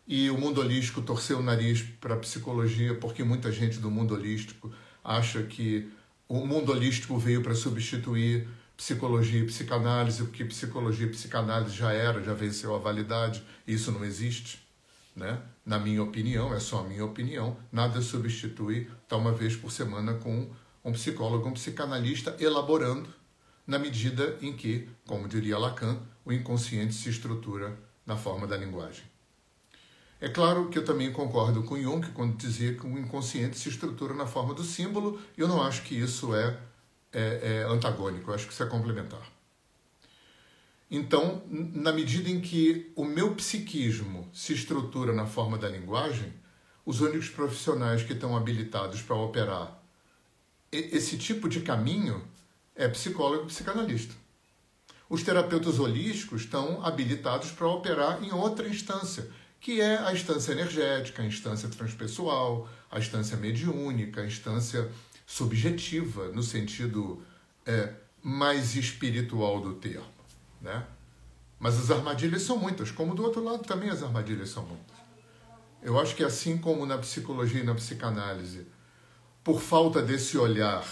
E 0.07 0.31
o 0.31 0.39
mundo 0.39 0.61
holístico 0.61 1.01
torceu 1.01 1.39
o 1.39 1.43
nariz 1.43 1.83
para 2.01 2.15
a 2.15 2.19
psicologia, 2.19 2.95
porque 2.95 3.25
muita 3.25 3.51
gente 3.51 3.79
do 3.79 3.91
mundo 3.91 4.15
holístico 4.15 4.73
acha 5.03 5.43
que 5.43 5.91
o 6.29 6.47
mundo 6.47 6.73
holístico 6.73 7.19
veio 7.19 7.43
para 7.43 7.55
substituir 7.55 8.49
psicologia 8.77 9.41
e 9.41 9.47
psicanálise, 9.47 10.23
porque 10.25 10.45
psicologia 10.45 11.07
e 11.07 11.11
psicanálise 11.11 11.77
já 11.77 11.93
era, 11.93 12.23
já 12.23 12.35
venceu 12.35 12.75
a 12.75 12.79
validade, 12.79 13.43
isso 13.67 13.93
não 13.93 14.05
existe. 14.05 14.61
Né? 15.15 15.41
Na 15.65 15.79
minha 15.79 16.03
opinião, 16.03 16.55
é 16.55 16.61
só 16.61 16.81
a 16.81 16.85
minha 16.85 17.05
opinião, 17.05 17.57
nada 17.71 18.01
substitui 18.01 18.91
estar 19.03 19.17
uma 19.17 19.33
vez 19.33 19.55
por 19.55 19.71
semana 19.71 20.15
com 20.15 20.51
um 20.85 20.93
psicólogo, 20.93 21.49
um 21.49 21.53
psicanalista 21.53 22.37
elaborando 22.41 23.09
na 23.67 23.79
medida 23.79 24.37
em 24.41 24.53
que, 24.55 24.89
como 25.07 25.29
diria 25.29 25.59
Lacan, 25.59 26.01
o 26.25 26.33
inconsciente 26.33 26.95
se 26.95 27.09
estrutura 27.09 27.79
na 28.07 28.17
forma 28.17 28.47
da 28.47 28.57
linguagem. 28.57 29.05
É 30.21 30.29
claro 30.29 30.69
que 30.69 30.79
eu 30.79 30.85
também 30.85 31.13
concordo 31.13 31.65
com 31.65 31.81
Jung 31.81 32.07
quando 32.13 32.37
dizia 32.37 32.75
que 32.75 32.87
o 32.87 32.99
inconsciente 32.99 33.59
se 33.59 33.69
estrutura 33.69 34.15
na 34.15 34.27
forma 34.27 34.55
do 34.55 34.63
símbolo, 34.63 35.21
eu 35.37 35.49
não 35.49 35.61
acho 35.61 35.83
que 35.83 35.97
isso 35.99 36.35
é, 36.35 36.57
é, 37.13 37.41
é 37.43 37.63
antagônico, 37.65 38.31
eu 38.31 38.35
acho 38.35 38.47
que 38.47 38.53
isso 38.53 38.63
é 38.63 38.67
complementar. 38.67 39.23
Então, 40.91 41.43
na 41.49 41.91
medida 41.91 42.29
em 42.29 42.41
que 42.41 42.93
o 42.95 43.05
meu 43.05 43.35
psiquismo 43.35 44.29
se 44.33 44.53
estrutura 44.53 45.15
na 45.15 45.27
forma 45.27 45.57
da 45.57 45.69
linguagem, 45.69 46.33
os 46.85 47.01
únicos 47.01 47.31
profissionais 47.31 48.03
que 48.03 48.13
estão 48.13 48.37
habilitados 48.37 49.01
para 49.01 49.17
operar 49.17 49.83
esse 50.71 51.19
tipo 51.19 51.49
de 51.49 51.61
caminho 51.61 52.23
é 52.75 52.89
psicólogo 52.89 53.45
e 53.45 53.47
psicanalista. 53.47 54.15
Os 55.09 55.23
terapeutas 55.23 55.79
holísticos 55.79 56.43
estão 56.43 56.85
habilitados 56.85 57.51
para 57.51 57.69
operar 57.69 58.25
em 58.25 58.33
outra 58.33 58.67
instância, 58.67 59.31
que 59.61 59.81
é 59.81 59.99
a 59.99 60.13
instância 60.13 60.53
energética, 60.53 61.23
a 61.23 61.27
instância 61.27 61.69
transpessoal, 61.69 62.67
a 62.91 62.99
instância 62.99 63.37
mediúnica, 63.37 64.23
a 64.23 64.27
instância 64.27 64.91
subjetiva, 65.33 66.29
no 66.29 66.43
sentido 66.43 67.23
é, 67.65 67.95
mais 68.23 68.77
espiritual 68.77 69.63
do 69.63 69.73
termo. 69.73 70.05
Né? 70.61 70.87
Mas 71.59 71.79
as 71.79 71.91
armadilhas 71.91 72.43
são 72.43 72.59
muitas, 72.59 72.91
como 72.91 73.15
do 73.15 73.23
outro 73.23 73.43
lado 73.43 73.65
também 73.65 73.89
as 73.89 74.03
armadilhas 74.03 74.51
são 74.51 74.63
muitas. 74.67 74.95
Eu 75.83 75.99
acho 75.99 76.15
que 76.15 76.23
assim 76.23 76.59
como 76.59 76.85
na 76.85 76.99
psicologia 76.99 77.63
e 77.63 77.65
na 77.65 77.75
psicanálise, 77.75 78.67
por 79.43 79.59
falta 79.59 80.03
desse 80.03 80.37
olhar 80.37 80.87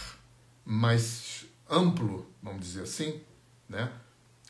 mais 0.64 1.44
amplo, 1.68 2.26
vamos 2.42 2.60
dizer 2.60 2.84
assim, 2.84 3.20
né? 3.68 3.92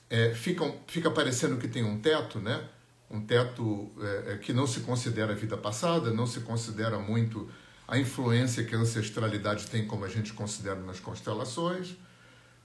É, 0.09 0.33
fica, 0.35 0.73
fica 0.87 1.11
parecendo 1.11 1.57
que 1.57 1.67
tem 1.67 1.83
um 1.83 2.01
teto, 2.01 2.39
né? 2.39 2.69
um 3.11 3.21
teto 3.21 3.91
é, 4.01 4.35
é, 4.35 4.39
que 4.39 4.53
não 4.53 4.69
se 4.69 4.81
considera 4.81 5.35
vida 5.35 5.57
passada, 5.57 6.13
não 6.13 6.27
se 6.27 6.41
considera 6.41 6.99
muito 6.99 7.51
a 7.91 7.99
influência 7.99 8.63
que 8.63 8.73
a 8.73 8.79
ancestralidade 8.79 9.67
tem, 9.67 9.85
como 9.85 10.05
a 10.05 10.09
gente 10.09 10.33
considera 10.33 10.79
nas 10.81 11.01
constelações, 11.01 11.97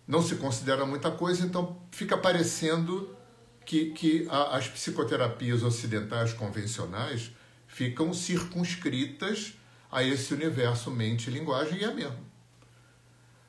não 0.08 0.22
se 0.22 0.36
considera 0.36 0.86
muita 0.86 1.10
coisa, 1.10 1.44
então 1.44 1.82
fica 1.92 2.16
parecendo 2.16 3.18
que, 3.66 3.90
que 3.92 4.28
a, 4.30 4.56
as 4.56 4.68
psicoterapias 4.68 5.64
ocidentais 5.64 6.32
convencionais 6.32 7.32
ficam 7.68 8.14
circunscritas 8.14 9.56
a 9.92 10.04
esse 10.04 10.32
universo 10.32 10.92
mente 10.92 11.28
e 11.28 11.34
linguagem, 11.34 11.80
e 11.80 11.84
é 11.84 11.92
mesmo. 11.92 12.24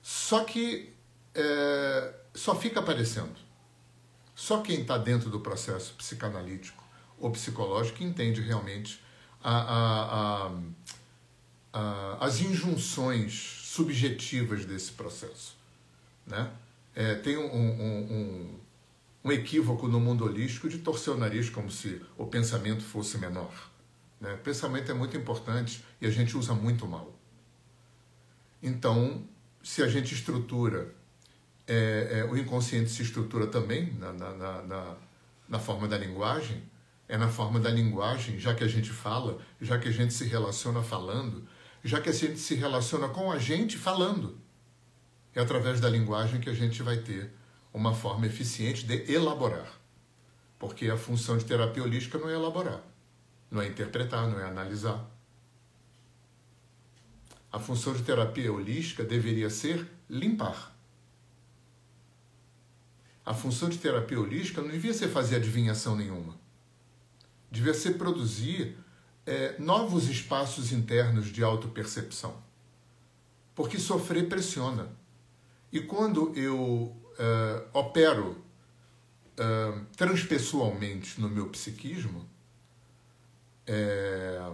Só 0.03 0.45
que 0.45 0.95
é, 1.35 2.15
só 2.35 2.55
fica 2.55 2.81
aparecendo. 2.81 3.37
Só 4.35 4.63
quem 4.63 4.81
está 4.81 4.97
dentro 4.97 5.29
do 5.29 5.41
processo 5.41 5.93
psicanalítico 5.93 6.83
ou 7.19 7.31
psicológico 7.31 8.03
entende 8.03 8.41
realmente 8.41 9.05
a, 9.43 10.47
a, 10.47 10.53
as 12.21 12.41
injunções 12.41 13.33
subjetivas 13.65 14.65
desse 14.65 14.93
processo. 14.93 15.57
Né? 16.27 16.51
É, 16.95 17.15
tem 17.15 17.37
um, 17.37 17.47
um, 17.47 18.13
um, 18.13 18.61
um, 19.25 19.33
equívoco 19.33 19.87
no 19.87 20.01
mundo 20.01 20.25
holístico 20.25 20.69
de 20.69 20.79
torcer 20.79 21.13
o 21.13 21.17
nariz 21.17 21.51
como 21.51 21.71
se 21.71 22.01
o 22.17 22.27
pensamento 22.27 22.83
fosse 22.83 23.19
menor. 23.19 23.53
Né? 24.21 24.37
Pensamento 24.43 24.91
é 24.91 24.95
muito 24.95 25.17
importante 25.17 25.85
e 26.01 26.07
a 26.07 26.11
gente 26.11 26.37
usa 26.37 26.55
muito 26.55 26.87
mal. 26.87 27.13
Então, 28.63 29.23
se 29.63 29.83
a 29.83 29.89
gente 29.89 30.15
estrutura 30.15 30.95
é, 31.67 32.21
é, 32.21 32.25
o 32.25 32.37
inconsciente 32.37 32.91
se 32.91 33.03
estrutura 33.03 33.47
também 33.47 33.93
na, 33.95 34.13
na, 34.13 34.63
na, 34.63 34.97
na, 35.49 35.59
forma 35.59 35.89
da 35.89 35.99
linguagem, 35.99 36.63
é 37.09 37.19
na 37.19 37.29
forma 37.29 37.59
da 37.59 37.71
linguagem, 37.71 38.39
já 38.39 38.55
que 38.55 38.63
a 38.63 38.69
gente 38.69 38.91
fala, 38.91 39.39
já 39.61 39.79
que 39.79 39.89
a 39.89 39.93
gente 39.93 40.15
se 40.15 40.25
relaciona 40.25 40.83
falando, 40.83 41.47
já 41.87 42.01
que 42.01 42.09
a 42.09 42.13
gente 42.13 42.39
se 42.39 42.55
relaciona 42.55 43.09
com 43.09 43.31
a 43.31 43.39
gente 43.39 43.79
falando. 43.79 44.41
É 45.35 45.41
através 45.41 45.81
da 45.81 45.89
linguagem 45.89 46.41
que 46.41 46.51
a 46.51 46.55
gente 46.55 46.83
vai 46.83 46.97
ter 46.97 47.31
uma 47.73 47.95
forma 47.95 48.27
eficiente 48.27 48.87
de 48.87 49.11
elaborar. 49.13 49.71
Porque 50.59 50.89
a 50.89 50.97
função 50.97 51.37
de 51.37 51.45
terapia 51.45 51.83
holística 51.83 52.19
não 52.19 52.29
é 52.29 52.35
elaborar, 52.35 52.83
não 53.51 53.61
é 53.61 53.69
interpretar, 53.69 54.29
não 54.29 54.41
é 54.41 54.45
analisar. 54.45 55.05
A 57.53 57.59
função 57.59 57.93
de 57.93 58.03
terapia 58.03 58.53
holística 58.53 59.05
deveria 59.05 59.51
ser 59.51 59.87
limpar 60.09 60.77
a 63.27 63.35
função 63.35 63.69
de 63.69 63.79
terapia 63.79 64.21
holística 64.21 64.63
não 64.63 64.71
devia 64.71 64.95
ser 64.95 65.09
fazer 65.09 65.37
adivinhação 65.37 65.97
nenhuma. 65.97 66.39
Devia 67.51 67.75
ser 67.75 67.95
produzir 67.95 68.79
é, 69.27 69.59
novos 69.59 70.09
espaços 70.09 70.73
internos 70.73 71.27
de 71.27 71.43
autopercepção. 71.43 72.41
Porque 73.55 73.79
sofrer 73.79 74.29
pressiona. 74.29 74.89
E 75.73 75.81
quando 75.81 76.33
eu 76.37 76.95
é, 77.19 77.65
opero 77.73 78.43
é, 79.37 79.81
transpessoalmente 79.97 81.21
no 81.21 81.29
meu 81.29 81.49
psiquismo, 81.49 82.27
é, 83.67 84.53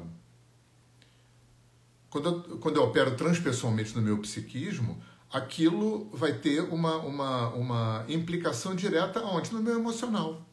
quando, 2.08 2.28
eu, 2.28 2.58
quando 2.58 2.76
eu 2.76 2.84
opero 2.84 3.14
transpessoalmente 3.16 3.94
no 3.94 4.02
meu 4.02 4.18
psiquismo, 4.18 5.02
aquilo 5.30 6.10
vai 6.12 6.32
ter 6.32 6.60
uma, 6.60 6.96
uma, 6.98 7.48
uma 7.54 8.04
implicação 8.08 8.74
direta 8.74 9.22
onde? 9.24 9.52
No 9.52 9.62
meu 9.62 9.78
emocional. 9.78 10.46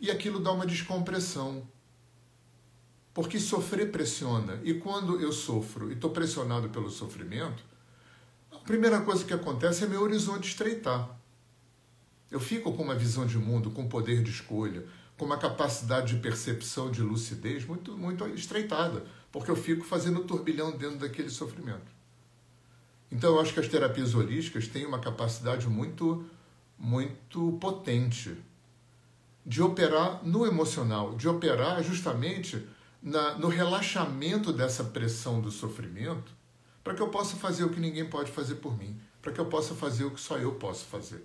E 0.00 0.10
aquilo 0.10 0.40
dá 0.40 0.52
uma 0.52 0.66
descompressão. 0.66 1.66
Porque 3.16 3.40
sofrer 3.40 3.90
pressiona. 3.90 4.60
E 4.62 4.74
quando 4.74 5.18
eu 5.18 5.32
sofro 5.32 5.88
e 5.88 5.94
estou 5.94 6.10
pressionado 6.10 6.68
pelo 6.68 6.90
sofrimento, 6.90 7.64
a 8.52 8.58
primeira 8.58 9.00
coisa 9.00 9.24
que 9.24 9.32
acontece 9.32 9.84
é 9.84 9.88
meu 9.88 10.02
horizonte 10.02 10.50
estreitar. 10.50 11.18
Eu 12.30 12.38
fico 12.38 12.70
com 12.74 12.82
uma 12.82 12.94
visão 12.94 13.24
de 13.24 13.38
mundo, 13.38 13.70
com 13.70 13.88
poder 13.88 14.22
de 14.22 14.30
escolha, 14.30 14.84
com 15.16 15.24
uma 15.24 15.38
capacidade 15.38 16.14
de 16.14 16.20
percepção, 16.20 16.90
de 16.90 17.00
lucidez 17.00 17.64
muito, 17.64 17.96
muito 17.96 18.26
estreitada, 18.26 19.06
porque 19.32 19.50
eu 19.50 19.56
fico 19.56 19.82
fazendo 19.82 20.24
turbilhão 20.24 20.76
dentro 20.76 20.98
daquele 20.98 21.30
sofrimento. 21.30 21.90
Então 23.10 23.34
eu 23.34 23.40
acho 23.40 23.54
que 23.54 23.60
as 23.60 23.68
terapias 23.68 24.14
holísticas 24.14 24.68
têm 24.68 24.84
uma 24.84 24.98
capacidade 24.98 25.66
muito, 25.68 26.22
muito 26.78 27.56
potente 27.62 28.36
de 29.46 29.62
operar 29.62 30.20
no 30.22 30.44
emocional, 30.44 31.14
de 31.14 31.26
operar 31.26 31.82
justamente 31.82 32.75
na, 33.06 33.38
no 33.38 33.46
relaxamento 33.46 34.52
dessa 34.52 34.82
pressão 34.82 35.40
do 35.40 35.48
sofrimento, 35.48 36.34
para 36.82 36.92
que 36.92 37.00
eu 37.00 37.08
possa 37.08 37.36
fazer 37.36 37.62
o 37.62 37.70
que 37.70 37.78
ninguém 37.78 38.04
pode 38.04 38.32
fazer 38.32 38.56
por 38.56 38.76
mim, 38.76 39.00
para 39.22 39.30
que 39.30 39.38
eu 39.38 39.46
possa 39.46 39.76
fazer 39.76 40.04
o 40.04 40.10
que 40.10 40.20
só 40.20 40.36
eu 40.38 40.56
posso 40.56 40.86
fazer, 40.86 41.24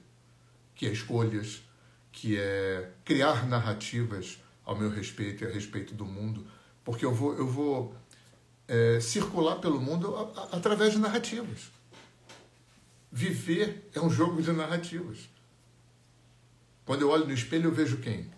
que 0.75 0.85
é 0.85 0.91
escolhas, 0.91 1.63
que 2.11 2.37
é 2.37 2.91
criar 3.03 3.47
narrativas 3.47 4.37
ao 4.63 4.77
meu 4.77 4.91
respeito 4.91 5.43
e 5.43 5.47
a 5.47 5.49
respeito 5.49 5.95
do 5.95 6.05
mundo, 6.05 6.45
porque 6.83 7.03
eu 7.03 7.11
vou, 7.11 7.33
eu 7.33 7.47
vou 7.47 7.95
é, 8.67 8.99
circular 8.99 9.55
pelo 9.55 9.81
mundo 9.81 10.15
a, 10.15 10.21
a, 10.21 10.57
através 10.57 10.93
de 10.93 10.99
narrativas. 10.99 11.71
Viver 13.11 13.89
é 13.95 13.99
um 13.99 14.09
jogo 14.09 14.39
de 14.39 14.51
narrativas. 14.51 15.27
Quando 16.85 17.01
eu 17.01 17.09
olho 17.09 17.25
no 17.25 17.33
espelho, 17.33 17.69
eu 17.69 17.73
vejo 17.73 17.97
quem? 17.97 18.31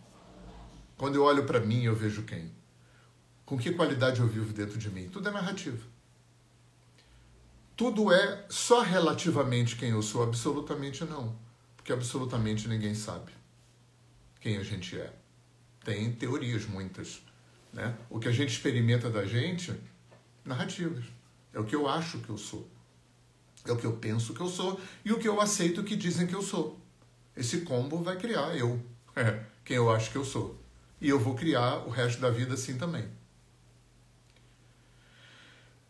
Quando 0.96 1.16
eu 1.16 1.24
olho 1.24 1.46
para 1.46 1.60
mim, 1.60 1.84
eu 1.84 1.94
vejo 1.94 2.24
quem? 2.24 2.63
Com 3.46 3.58
que 3.58 3.72
qualidade 3.72 4.20
eu 4.20 4.28
vivo 4.28 4.54
dentro 4.54 4.78
de 4.78 4.90
mim? 4.90 5.10
Tudo 5.10 5.30
é 5.30 5.32
narrativa. 5.32 5.86
Tudo 7.76 8.14
é 8.14 8.46
só 8.50 8.82
relativamente 8.82 9.76
quem 9.76 9.90
eu 9.90 10.02
sou, 10.02 10.24
absolutamente 10.24 11.04
não. 11.04 11.36
Porque 11.76 11.92
absolutamente 11.92 12.68
ninguém 12.68 12.96
sabe 12.96 13.32
quem 14.40 14.58
a 14.58 14.64
gente 14.64 15.00
é. 15.00 15.12
Tem 15.84 16.12
teorias 16.12 16.66
muitas. 16.66 17.22
Né? 17.72 17.98
O 18.10 18.20
que 18.20 18.28
a 18.28 18.32
gente 18.32 18.50
experimenta 18.52 19.10
da 19.10 19.26
gente 19.26 19.74
narrativas. 20.46 21.06
É 21.54 21.60
o 21.60 21.64
que 21.64 21.76
eu 21.76 21.88
acho 21.88 22.20
que 22.20 22.30
eu 22.30 22.38
sou. 22.38 22.70
É 23.66 23.72
o 23.72 23.78
que 23.78 23.86
eu 23.86 23.94
penso 23.94 24.34
que 24.34 24.42
eu 24.42 24.50
sou 24.50 24.80
e 25.06 25.14
o 25.14 25.20
que 25.20 25.28
eu 25.28 25.40
aceito 25.40 25.84
que 25.84 25.96
dizem 25.96 26.28
que 26.28 26.36
eu 26.36 26.42
sou. 26.42 26.78
Esse 27.36 27.62
combo 27.62 28.04
vai 28.04 28.18
criar 28.18 28.56
eu, 28.56 28.82
quem 29.64 29.78
eu 29.78 29.90
acho 29.90 30.12
que 30.12 30.18
eu 30.18 30.26
sou. 30.26 30.60
E 31.00 31.08
eu 31.10 31.20
vou 31.20 31.36
criar 31.36 31.78
o 31.88 31.90
resto 31.90 32.22
da 32.22 32.30
vida 32.30 32.54
assim 32.54 32.78
também. 32.78 33.10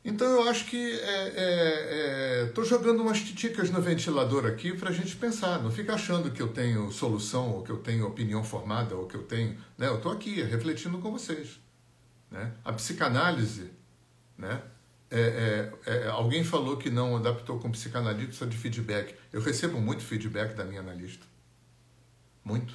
Então 0.05 0.27
eu 0.27 0.49
acho 0.49 0.65
que 0.65 0.77
estou 0.77 2.63
é, 2.63 2.65
é, 2.65 2.65
é 2.65 2.65
jogando 2.65 3.01
umas 3.01 3.21
titicas 3.21 3.69
no 3.69 3.81
ventilador 3.81 4.45
aqui 4.45 4.73
para 4.73 4.89
a 4.89 4.93
gente 4.93 5.15
pensar. 5.15 5.63
Não 5.63 5.71
fica 5.71 5.93
achando 5.93 6.29
que 6.31 6.41
eu 6.41 6.49
tenho 6.49 6.91
solução, 6.91 7.51
ou 7.51 7.63
que 7.63 7.71
eu 7.71 7.77
tenho 7.77 8.05
opinião 8.05 8.43
formada, 8.43 8.95
ou 8.95 9.07
que 9.07 9.15
eu 9.15 9.23
tenho. 9.23 9.57
Né? 9.77 9.87
Eu 9.87 9.95
estou 9.95 10.11
aqui 10.11 10.41
refletindo 10.41 10.97
com 10.97 11.11
vocês. 11.11 11.59
Né? 12.29 12.51
A 12.65 12.73
psicanálise 12.73 13.71
né? 14.37 14.61
É, 15.09 15.71
é, 15.85 15.91
é, 15.91 16.07
alguém 16.07 16.43
falou 16.43 16.77
que 16.77 16.89
não 16.89 17.15
adaptou 17.15 17.59
com 17.59 17.71
psicanalista 17.71 18.47
de 18.47 18.57
feedback. 18.57 19.15
Eu 19.31 19.41
recebo 19.41 19.79
muito 19.79 20.03
feedback 20.03 20.55
da 20.55 20.65
minha 20.65 20.81
analista. 20.81 21.25
Muito. 22.43 22.73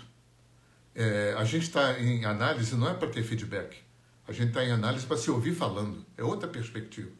É, 0.94 1.34
a 1.36 1.44
gente 1.44 1.64
está 1.64 1.98
em 1.98 2.24
análise 2.24 2.74
não 2.76 2.88
é 2.88 2.94
para 2.94 3.08
ter 3.08 3.22
feedback. 3.22 3.76
A 4.28 4.32
gente 4.32 4.48
está 4.48 4.62
em 4.62 4.70
análise 4.70 5.06
para 5.06 5.16
se 5.16 5.30
ouvir 5.30 5.54
falando. 5.54 6.04
É 6.14 6.22
outra 6.22 6.46
perspectiva. 6.46 7.10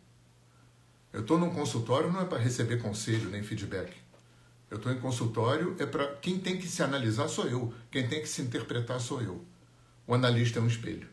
Eu 1.11 1.23
estou 1.23 1.39
num 1.39 1.49
consultório 1.49 2.13
não 2.13 2.21
é 2.21 2.27
para 2.27 2.39
receber 2.39 2.83
conselho 2.83 3.31
nem 3.31 3.43
feedback. 3.43 3.97
Eu 4.71 4.77
estou 4.77 4.93
em 4.93 5.01
consultório 5.01 5.75
é 5.79 5.87
para 5.87 6.07
quem 6.17 6.39
tem 6.39 6.59
que 6.59 6.69
se 6.69 6.83
analisar 6.83 7.27
sou 7.29 7.47
eu, 7.47 7.73
quem 7.91 8.07
tem 8.07 8.21
que 8.21 8.29
se 8.29 8.43
interpretar 8.43 9.01
sou 9.01 9.23
eu. 9.23 9.43
O 10.07 10.13
analista 10.13 10.59
é 10.59 10.63
um 10.63 10.67
espelho 10.67 11.09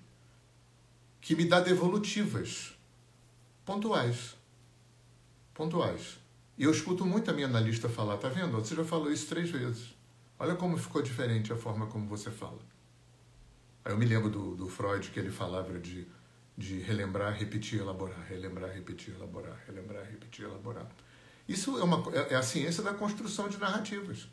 que 1.21 1.34
me 1.34 1.45
dá 1.45 1.62
devolutivas 1.62 2.77
pontuais. 3.65 4.36
Pontuais. 5.53 6.19
E 6.58 6.65
eu 6.65 6.71
escuto 6.71 7.05
muito 7.05 7.31
a 7.31 7.34
minha 7.34 7.47
analista 7.47 7.88
falar, 7.88 8.17
tá 8.17 8.27
vendo? 8.27 8.51
Você 8.51 8.75
já 8.75 8.84
falou 8.84 9.12
isso 9.12 9.27
três 9.27 9.49
vezes. 9.49 9.95
Olha 10.38 10.55
como 10.55 10.77
ficou 10.77 11.01
diferente 11.01 11.53
a 11.53 11.55
forma 11.55 11.88
como 11.88 12.05
você 12.05 12.29
fala. 12.29 12.60
Eu 13.86 13.98
me 13.98 14.06
lembro 14.06 14.30
do, 14.30 14.56
do 14.56 14.67
Freud 14.67 15.10
que 15.12 15.19
ele 15.19 15.30
falava 15.30 15.80
de, 15.80 16.08
de 16.58 16.80
relembrar, 16.80 17.34
repetir, 17.38 17.80
elaborar, 17.80 18.26
relembrar, 18.28 18.71
repetir, 18.71 19.13
elaborar, 19.13 19.63
relembrar, 19.67 20.04
repetir, 20.06 20.45
elaborar. 20.45 20.89
Isso 21.48 21.78
é, 21.78 21.84
uma, 21.84 22.04
é, 22.12 22.34
é 22.34 22.36
a 22.36 22.41
ciência 22.41 22.82
da 22.82 22.93
construção 22.93 23.48
de 23.48 23.58
narrativas, 23.60 24.28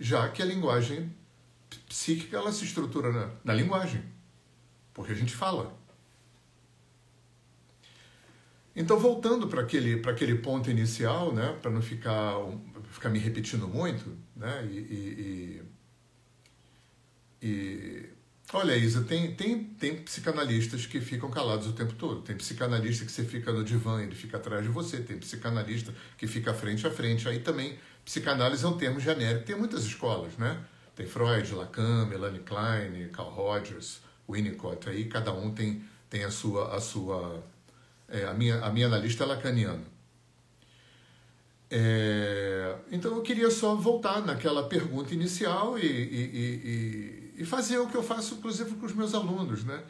já 0.00 0.28
que 0.28 0.42
a 0.42 0.44
linguagem 0.44 1.14
psíquica 1.88 2.36
ela 2.36 2.50
se 2.52 2.64
estrutura 2.64 3.12
na, 3.12 3.30
na 3.44 3.54
linguagem, 3.54 4.04
porque 4.92 5.12
a 5.12 5.14
gente 5.14 5.34
fala. 5.34 5.80
Então, 8.74 8.98
voltando 8.98 9.46
para 9.46 9.62
aquele, 9.62 10.02
aquele 10.08 10.34
ponto 10.36 10.70
inicial, 10.70 11.32
né, 11.32 11.56
para 11.60 11.70
não 11.70 11.82
ficar, 11.82 12.34
ficar 12.90 13.10
me 13.10 13.18
repetindo 13.18 13.68
muito, 13.68 14.16
né, 14.34 14.66
e, 14.66 14.76
e, 14.78 15.62
e, 17.42 18.10
olha, 18.52 18.76
Isa, 18.76 19.02
tem, 19.02 19.34
tem, 19.34 19.64
tem 19.64 19.96
psicanalistas 19.96 20.86
que 20.86 21.00
ficam 21.00 21.30
calados 21.30 21.66
o 21.66 21.72
tempo 21.72 21.94
todo. 21.94 22.22
Tem 22.22 22.36
psicanalista 22.36 23.04
que 23.04 23.12
você 23.12 23.24
fica 23.24 23.52
no 23.52 23.64
divã, 23.64 24.02
ele 24.02 24.14
fica 24.14 24.36
atrás 24.36 24.62
de 24.62 24.68
você. 24.68 24.98
Tem 24.98 25.18
psicanalista 25.18 25.94
que 26.16 26.26
fica 26.26 26.52
frente 26.52 26.86
a 26.86 26.90
frente. 26.90 27.28
Aí 27.28 27.40
também, 27.40 27.78
psicanálise 28.04 28.64
é 28.64 28.68
um 28.68 28.76
termo 28.76 29.00
genérico. 29.00 29.44
Tem 29.44 29.56
muitas 29.56 29.84
escolas, 29.84 30.36
né? 30.36 30.62
Tem 30.94 31.06
Freud, 31.06 31.52
Lacan, 31.54 32.06
Melanie 32.06 32.40
Klein, 32.40 33.08
Carl 33.12 33.30
Rogers, 33.30 34.00
Winnicott. 34.28 34.88
Aí 34.88 35.06
cada 35.06 35.32
um 35.32 35.52
tem, 35.52 35.84
tem 36.10 36.24
a 36.24 36.30
sua... 36.30 36.76
A 36.76 36.80
sua 36.80 37.42
é, 38.08 38.26
a, 38.26 38.34
minha, 38.34 38.60
a 38.62 38.70
minha 38.70 38.86
analista 38.86 39.24
é 39.24 39.26
lacaniana. 39.26 39.82
É, 41.70 42.76
então 42.90 43.16
eu 43.16 43.22
queria 43.22 43.50
só 43.50 43.74
voltar 43.74 44.20
naquela 44.20 44.68
pergunta 44.68 45.14
inicial 45.14 45.78
e, 45.78 45.86
e, 45.86 45.86
e, 45.86 47.21
e, 47.42 47.46
fazer 47.46 47.78
o 47.78 47.88
que 47.88 47.96
eu 47.96 48.02
faço, 48.02 48.34
inclusive, 48.34 48.74
com 48.76 48.86
os 48.86 48.94
meus 48.94 49.14
alunos. 49.14 49.64
Né? 49.64 49.82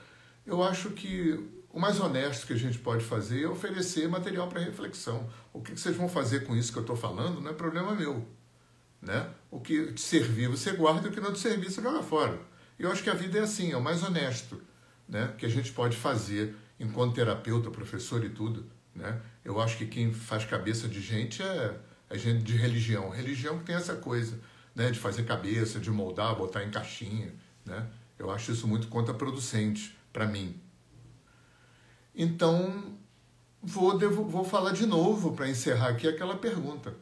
Eu 0.47 0.63
acho 0.63 0.91
que 0.91 1.39
o 1.71 1.81
mais 1.81 2.01
honesto 2.01 2.47
que 2.47 2.53
a 2.53 2.59
gente 2.59 2.79
pode 2.79 3.05
fazer 3.05 3.45
é 3.45 3.49
oferecer 3.49 4.09
material 4.09 4.49
para 4.49 4.61
reflexão. 4.61 5.29
O 5.53 5.61
que 5.61 5.79
vocês 5.79 5.97
vão 5.97 6.09
fazer 6.09 6.47
com 6.47 6.57
isso 6.57 6.73
que 6.73 6.79
eu 6.79 6.83
estou 6.83 6.97
falando 6.97 7.41
não 7.41 7.51
é 7.51 7.55
problema 7.55 7.95
meu. 7.95 8.27
Né? 9.01 9.29
O 9.51 9.61
que 9.61 9.93
te 9.93 10.01
servir 10.01 10.49
você 10.49 10.73
guarda, 10.73 11.09
o 11.09 11.13
que 11.13 11.21
não 11.21 11.33
te 11.33 11.39
servir 11.39 11.71
você 11.71 11.83
joga 11.83 12.03
fora. 12.03 12.39
E 12.79 12.83
eu 12.83 12.91
acho 12.91 13.03
que 13.03 13.11
a 13.11 13.15
vida 13.15 13.39
é 13.39 13.43
assim, 13.43 13.73
é 13.73 13.77
o 13.77 13.83
mais 13.83 14.03
honesto 14.03 14.61
né? 15.09 15.35
que 15.37 15.47
a 15.47 15.49
gente 15.49 15.73
pode 15.73 15.97
fazer 15.97 16.55
enquanto 16.79 17.15
terapeuta, 17.15 17.71
professor 17.71 18.25
e 18.25 18.31
tudo, 18.31 18.67
né? 18.95 19.21
Eu 19.45 19.61
acho 19.61 19.79
que 19.79 19.87
quem 19.87 20.13
faz 20.13 20.45
cabeça 20.45 20.89
de 20.89 21.01
gente 21.01 21.43
é, 21.43 21.77
é 22.11 22.19
gente 22.19 22.43
de 22.43 22.57
religião. 22.57 23.11
Religião 23.11 23.59
que 23.59 23.65
tem 23.65 23.75
essa 23.75 23.95
coisa, 23.95 24.39
né? 24.75 24.91
De 24.91 24.99
fazer 24.99 25.25
cabeça, 25.25 25.79
de 25.79 25.91
moldar, 25.91 26.37
botar 26.37 26.65
em 26.65 26.71
caixinha, 26.71 27.35
né? 27.65 27.89
Eu 28.19 28.31
acho 28.31 28.53
isso 28.53 28.67
muito 28.67 28.89
contraproducente 28.89 29.97
para 30.13 30.27
mim. 30.27 30.61
Então, 32.15 32.97
vou, 33.63 33.97
devo, 33.97 34.25
vou 34.25 34.45
falar 34.45 34.73
de 34.73 34.87
novo 34.87 35.33
para 35.33 35.49
encerrar 35.49 35.89
aqui 35.89 36.07
aquela 36.07 36.37
pergunta. 36.37 36.95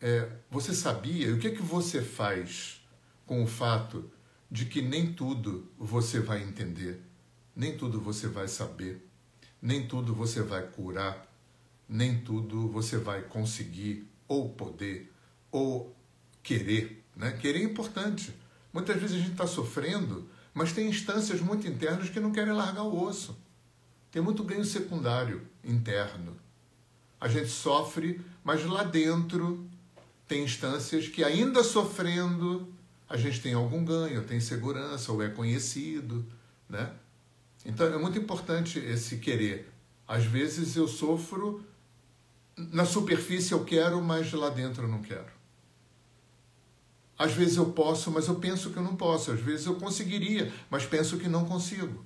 É, 0.00 0.28
você 0.50 0.72
sabia? 0.72 1.34
O 1.34 1.38
que, 1.38 1.48
é 1.48 1.50
que 1.50 1.62
você 1.62 2.02
faz 2.02 2.80
com 3.26 3.42
o 3.42 3.46
fato 3.46 4.10
de 4.50 4.64
que 4.64 4.80
nem 4.80 5.12
tudo 5.12 5.70
você 5.76 6.20
vai 6.20 6.42
entender, 6.42 7.02
nem 7.54 7.76
tudo 7.76 8.00
você 8.00 8.26
vai 8.26 8.48
saber, 8.48 9.06
nem 9.60 9.86
tudo 9.86 10.14
você 10.14 10.42
vai 10.42 10.62
curar, 10.62 11.26
nem 11.88 12.20
tudo 12.20 12.68
você 12.68 12.96
vai 12.96 13.22
conseguir 13.22 14.08
ou 14.26 14.50
poder 14.50 15.12
ou 15.50 15.97
querer. 16.48 17.04
Né? 17.14 17.30
Querer 17.32 17.60
é 17.60 17.64
importante. 17.64 18.34
Muitas 18.72 18.96
vezes 18.96 19.16
a 19.16 19.18
gente 19.18 19.32
está 19.32 19.46
sofrendo, 19.46 20.26
mas 20.54 20.72
tem 20.72 20.88
instâncias 20.88 21.42
muito 21.42 21.68
internas 21.68 22.08
que 22.08 22.18
não 22.18 22.32
querem 22.32 22.54
largar 22.54 22.84
o 22.84 23.02
osso. 23.04 23.36
Tem 24.10 24.22
muito 24.22 24.42
ganho 24.42 24.64
secundário 24.64 25.46
interno. 25.62 26.34
A 27.20 27.28
gente 27.28 27.50
sofre, 27.50 28.20
mas 28.42 28.64
lá 28.64 28.82
dentro 28.82 29.68
tem 30.26 30.44
instâncias 30.44 31.06
que, 31.08 31.22
ainda 31.22 31.62
sofrendo, 31.62 32.72
a 33.08 33.16
gente 33.16 33.42
tem 33.42 33.52
algum 33.52 33.84
ganho, 33.84 34.24
tem 34.24 34.40
segurança 34.40 35.12
ou 35.12 35.22
é 35.22 35.28
conhecido, 35.28 36.24
né? 36.68 36.92
Então 37.64 37.86
é 37.86 37.98
muito 37.98 38.18
importante 38.18 38.78
esse 38.78 39.18
querer. 39.18 39.70
Às 40.06 40.24
vezes 40.24 40.76
eu 40.76 40.88
sofro, 40.88 41.62
na 42.56 42.86
superfície 42.86 43.52
eu 43.52 43.64
quero, 43.64 44.00
mas 44.00 44.32
lá 44.32 44.48
dentro 44.48 44.84
eu 44.84 44.88
não 44.88 45.02
quero. 45.02 45.37
Às 47.18 47.32
vezes 47.32 47.56
eu 47.56 47.72
posso, 47.72 48.10
mas 48.12 48.28
eu 48.28 48.36
penso 48.36 48.70
que 48.70 48.76
eu 48.76 48.82
não 48.82 48.94
posso. 48.94 49.32
Às 49.32 49.40
vezes 49.40 49.66
eu 49.66 49.74
conseguiria, 49.74 50.52
mas 50.70 50.86
penso 50.86 51.18
que 51.18 51.28
não 51.28 51.44
consigo. 51.44 52.04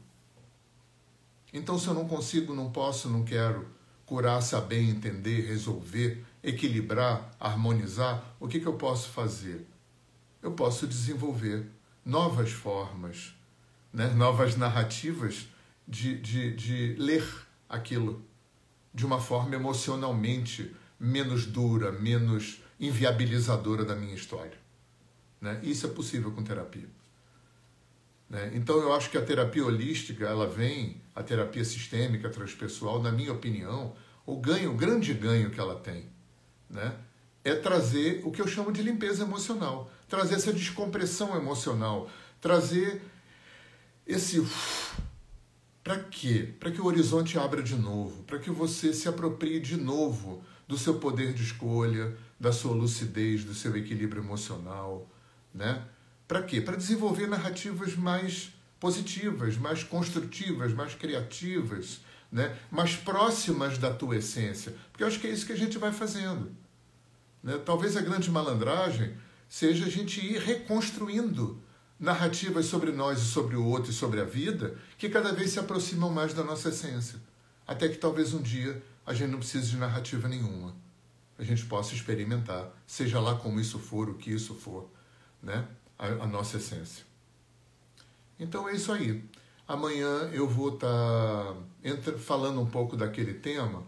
Então, 1.52 1.78
se 1.78 1.86
eu 1.86 1.92
não 1.92 2.08
consigo, 2.08 2.54
não 2.54 2.70
posso, 2.70 3.10
não 3.10 3.22
quero 3.22 3.68
curar, 4.06 4.40
saber, 4.40 4.80
entender, 4.80 5.46
resolver, 5.46 6.24
equilibrar, 6.42 7.30
harmonizar, 7.38 8.24
o 8.40 8.48
que, 8.48 8.58
que 8.58 8.66
eu 8.66 8.74
posso 8.74 9.10
fazer? 9.10 9.66
Eu 10.42 10.52
posso 10.52 10.86
desenvolver 10.86 11.66
novas 12.04 12.50
formas, 12.50 13.34
né? 13.92 14.08
novas 14.08 14.56
narrativas 14.56 15.46
de, 15.86 16.18
de, 16.18 16.54
de 16.56 16.94
ler 16.98 17.24
aquilo 17.68 18.24
de 18.94 19.06
uma 19.06 19.20
forma 19.20 19.54
emocionalmente 19.54 20.74
menos 20.98 21.46
dura, 21.46 21.92
menos 21.92 22.62
inviabilizadora 22.80 23.84
da 23.84 23.94
minha 23.94 24.14
história. 24.14 24.61
Né? 25.42 25.58
Isso 25.64 25.84
é 25.84 25.90
possível 25.90 26.30
com 26.30 26.44
terapia. 26.44 26.88
Né? 28.30 28.52
Então 28.54 28.78
eu 28.78 28.94
acho 28.94 29.10
que 29.10 29.18
a 29.18 29.22
terapia 29.22 29.66
holística, 29.66 30.24
ela 30.24 30.46
vem, 30.46 31.02
a 31.14 31.22
terapia 31.22 31.64
sistêmica 31.64 32.30
transpessoal, 32.30 33.02
na 33.02 33.10
minha 33.10 33.32
opinião, 33.32 33.94
o 34.24 34.36
ganho, 34.36 34.70
o 34.70 34.76
grande 34.76 35.12
ganho 35.12 35.50
que 35.50 35.58
ela 35.58 35.74
tem, 35.74 36.06
né? 36.70 36.94
é 37.44 37.56
trazer 37.56 38.22
o 38.24 38.30
que 38.30 38.40
eu 38.40 38.46
chamo 38.46 38.70
de 38.70 38.82
limpeza 38.82 39.24
emocional, 39.24 39.90
trazer 40.08 40.36
essa 40.36 40.52
descompressão 40.52 41.36
emocional, 41.36 42.08
trazer 42.40 43.02
esse 44.06 44.46
para 45.82 45.98
quê? 45.98 46.54
Para 46.60 46.70
que 46.70 46.80
o 46.80 46.86
horizonte 46.86 47.36
abra 47.36 47.60
de 47.60 47.74
novo, 47.74 48.22
para 48.22 48.38
que 48.38 48.50
você 48.50 48.92
se 48.92 49.08
aproprie 49.08 49.58
de 49.58 49.76
novo 49.76 50.44
do 50.68 50.78
seu 50.78 51.00
poder 51.00 51.34
de 51.34 51.42
escolha, 51.42 52.16
da 52.38 52.52
sua 52.52 52.72
lucidez, 52.72 53.44
do 53.44 53.52
seu 53.52 53.76
equilíbrio 53.76 54.22
emocional, 54.22 55.10
né? 55.54 55.84
Para 56.26 56.42
quê? 56.42 56.60
Para 56.60 56.76
desenvolver 56.76 57.26
narrativas 57.26 57.94
mais 57.96 58.52
positivas, 58.80 59.56
mais 59.56 59.84
construtivas, 59.84 60.72
mais 60.72 60.94
criativas, 60.94 62.00
né? 62.30 62.56
mais 62.70 62.96
próximas 62.96 63.78
da 63.78 63.92
tua 63.92 64.16
essência. 64.16 64.74
Porque 64.90 65.04
eu 65.04 65.08
acho 65.08 65.20
que 65.20 65.26
é 65.26 65.30
isso 65.30 65.46
que 65.46 65.52
a 65.52 65.56
gente 65.56 65.78
vai 65.78 65.92
fazendo. 65.92 66.50
Né? 67.42 67.58
Talvez 67.64 67.96
a 67.96 68.00
grande 68.00 68.30
malandragem 68.30 69.14
seja 69.48 69.86
a 69.86 69.88
gente 69.88 70.24
ir 70.24 70.40
reconstruindo 70.40 71.62
narrativas 72.00 72.66
sobre 72.66 72.90
nós 72.90 73.20
e 73.20 73.26
sobre 73.26 73.54
o 73.54 73.64
outro 73.64 73.90
e 73.90 73.94
sobre 73.94 74.20
a 74.20 74.24
vida 74.24 74.76
que 74.98 75.08
cada 75.08 75.32
vez 75.32 75.50
se 75.50 75.60
aproximam 75.60 76.10
mais 76.10 76.34
da 76.34 76.42
nossa 76.42 76.70
essência. 76.70 77.20
Até 77.66 77.88
que 77.88 77.98
talvez 77.98 78.34
um 78.34 78.42
dia 78.42 78.82
a 79.06 79.14
gente 79.14 79.30
não 79.30 79.38
precise 79.38 79.70
de 79.70 79.76
narrativa 79.76 80.28
nenhuma. 80.28 80.74
A 81.38 81.44
gente 81.44 81.64
possa 81.66 81.94
experimentar, 81.94 82.70
seja 82.86 83.20
lá 83.20 83.36
como 83.36 83.60
isso 83.60 83.78
for, 83.78 84.08
o 84.08 84.14
que 84.14 84.30
isso 84.30 84.54
for, 84.54 84.88
né? 85.42 85.66
a, 85.98 86.06
a 86.06 86.26
nossa 86.26 86.56
essência. 86.56 87.04
Então 88.38 88.68
é 88.68 88.74
isso 88.74 88.92
aí. 88.92 89.24
Amanhã 89.66 90.30
eu 90.32 90.48
vou 90.48 90.74
estar 90.74 91.54
tá 92.04 92.12
falando 92.18 92.60
um 92.60 92.66
pouco 92.66 92.96
daquele 92.96 93.34
tema 93.34 93.84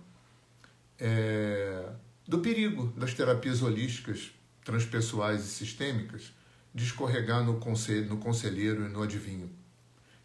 é, 0.98 1.90
do 2.26 2.38
perigo 2.38 2.92
das 2.96 3.12
terapias 3.14 3.62
holísticas 3.62 4.30
transpessoais 4.64 5.44
e 5.44 5.48
sistêmicas 5.48 6.32
de 6.74 6.84
escorregar 6.84 7.44
no, 7.44 7.58
conselho, 7.58 8.08
no 8.08 8.16
conselheiro 8.16 8.86
e 8.86 8.88
no 8.88 9.02
adivinho, 9.02 9.50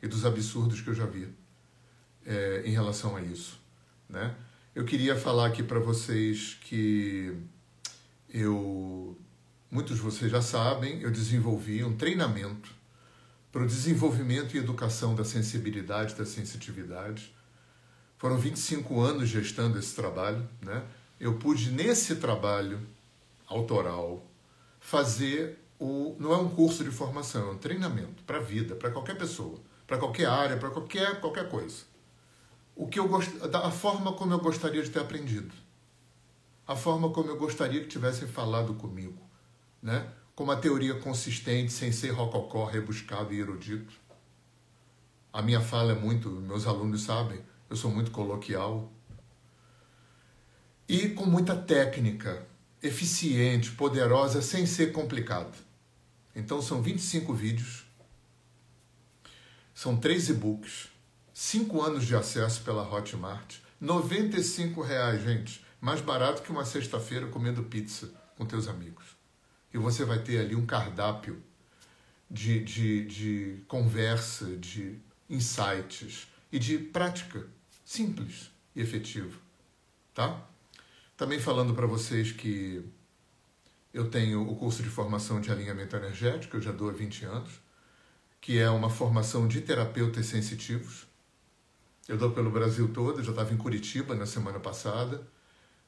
e 0.02 0.08
dos 0.08 0.26
absurdos 0.26 0.82
que 0.82 0.90
eu 0.90 0.96
já 0.96 1.06
vi 1.06 1.28
é, 2.26 2.64
em 2.66 2.72
relação 2.72 3.16
a 3.16 3.22
isso. 3.22 3.60
Né? 4.08 4.36
eu 4.80 4.86
queria 4.86 5.14
falar 5.14 5.48
aqui 5.48 5.62
para 5.62 5.78
vocês 5.78 6.58
que 6.62 7.36
eu, 8.30 9.18
muitos 9.72 9.98
de 9.98 10.02
vocês 10.02 10.32
já 10.32 10.42
sabem, 10.42 11.02
eu 11.02 11.12
desenvolvi 11.12 11.84
um 11.84 11.96
treinamento 11.96 12.74
para 13.52 13.64
o 13.64 13.68
desenvolvimento 13.68 14.56
e 14.56 14.60
educação 14.60 15.16
da 15.16 15.24
sensibilidade, 15.24 16.16
da 16.16 16.26
sensitividade. 16.26 17.34
Foram 18.18 18.38
25 18.38 19.00
anos 19.00 19.30
gestando 19.30 19.80
esse 19.80 19.96
trabalho, 19.96 20.48
né? 20.62 20.84
Eu 21.20 21.36
pude 21.36 21.72
nesse 21.72 22.16
trabalho 22.16 22.80
autoral 23.48 24.24
fazer 24.80 25.58
o 25.80 26.16
não 26.20 26.34
é 26.34 26.38
um 26.38 26.50
curso 26.50 26.84
de 26.84 26.92
formação, 26.92 27.50
é 27.50 27.52
um 27.52 27.58
treinamento 27.58 28.24
para 28.24 28.38
a 28.38 28.42
vida, 28.42 28.76
para 28.76 28.92
qualquer 28.92 29.18
pessoa, 29.18 29.60
para 29.88 29.98
qualquer 29.98 30.28
área, 30.28 30.58
para 30.58 30.70
qualquer 30.70 31.20
qualquer 31.20 31.50
coisa. 31.50 31.84
O 32.76 32.88
que 32.88 33.00
eu 33.00 33.08
gost... 33.08 33.30
a 33.42 33.72
forma 33.72 34.14
como 34.14 34.34
eu 34.34 34.40
gostaria 34.40 34.82
de 34.82 34.90
ter 34.90 35.00
aprendido. 35.00 35.54
A 36.68 36.76
forma 36.76 37.10
como 37.10 37.30
eu 37.30 37.38
gostaria 37.38 37.82
que 37.82 37.88
tivessem 37.88 38.28
falado 38.28 38.74
comigo, 38.76 39.29
né? 39.82 40.12
Com 40.36 40.44
uma 40.44 40.56
teoria 40.56 40.96
consistente, 40.96 41.72
sem 41.72 41.92
ser 41.92 42.10
rococó, 42.12 42.66
rebuscado 42.66 43.34
e 43.34 43.40
erudito. 43.40 43.94
A 45.32 45.42
minha 45.42 45.62
fala 45.62 45.92
é 45.92 45.96
muito, 45.96 46.30
meus 46.30 46.66
alunos 46.66 47.04
sabem, 47.04 47.40
eu 47.70 47.76
sou 47.76 47.92
muito 47.92 48.12
coloquial. 48.12 48.92
E 50.88 51.10
com 51.10 51.26
muita 51.26 51.56
técnica, 51.56 52.48
eficiente, 52.82 53.72
poderosa, 53.72 54.42
sem 54.42 54.66
ser 54.66 54.92
complicado. 54.92 55.56
Então 56.36 56.62
são 56.62 56.82
25 56.82 57.34
vídeos, 57.34 57.86
são 59.74 59.96
três 59.96 60.30
e-books, 60.30 60.90
cinco 61.34 61.82
anos 61.82 62.06
de 62.06 62.16
acesso 62.16 62.62
pela 62.64 62.84
Hotmart, 62.84 63.58
95 63.80 64.82
reais, 64.82 65.24
gente, 65.24 65.64
mais 65.80 66.02
barato 66.02 66.42
que 66.42 66.52
uma 66.52 66.66
sexta-feira 66.66 67.28
comendo 67.28 67.64
pizza 67.64 68.12
com 68.38 68.46
teus 68.46 68.68
amigos. 68.68 69.19
E 69.74 69.78
você 69.78 70.04
vai 70.04 70.20
ter 70.20 70.40
ali 70.40 70.56
um 70.56 70.66
cardápio 70.66 71.42
de, 72.30 72.64
de, 72.64 73.06
de 73.06 73.64
conversa, 73.68 74.46
de 74.58 74.98
insights 75.30 76.28
e 76.52 76.60
de 76.60 76.78
prática 76.78 77.46
simples 77.86 78.52
e 78.76 78.82
efetiva, 78.82 79.38
tá? 80.14 80.46
Também 81.18 81.40
falando 81.40 81.74
para 81.74 81.86
vocês 81.86 82.32
que 82.32 82.84
eu 83.94 84.10
tenho 84.10 84.48
o 84.48 84.56
curso 84.56 84.84
de 84.84 84.90
formação 84.90 85.42
de 85.42 85.52
alinhamento 85.52 85.96
energético, 85.96 86.58
eu 86.58 86.62
já 86.62 86.72
dou 86.72 86.90
há 86.90 86.94
20 86.94 87.26
anos, 87.26 87.60
que 88.40 88.60
é 88.60 88.70
uma 88.70 88.90
formação 88.90 89.48
de 89.48 89.62
terapeutas 89.62 90.28
sensitivos. 90.28 91.08
Eu 92.08 92.18
dou 92.18 92.32
pelo 92.32 92.50
Brasil 92.50 92.88
todo, 92.94 93.24
já 93.24 93.32
estava 93.32 93.54
em 93.54 93.58
Curitiba 93.58 94.16
na 94.16 94.26
semana 94.26 94.60
passada. 94.60 95.28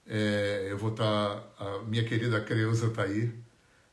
É, 0.06 0.68
eu 0.70 0.78
vou 0.78 0.92
estar, 0.92 1.40
tá, 1.40 1.66
a 1.66 1.84
minha 1.84 2.04
querida 2.04 2.42
Creuza 2.42 2.88
está 2.88 3.04
aí, 3.04 3.34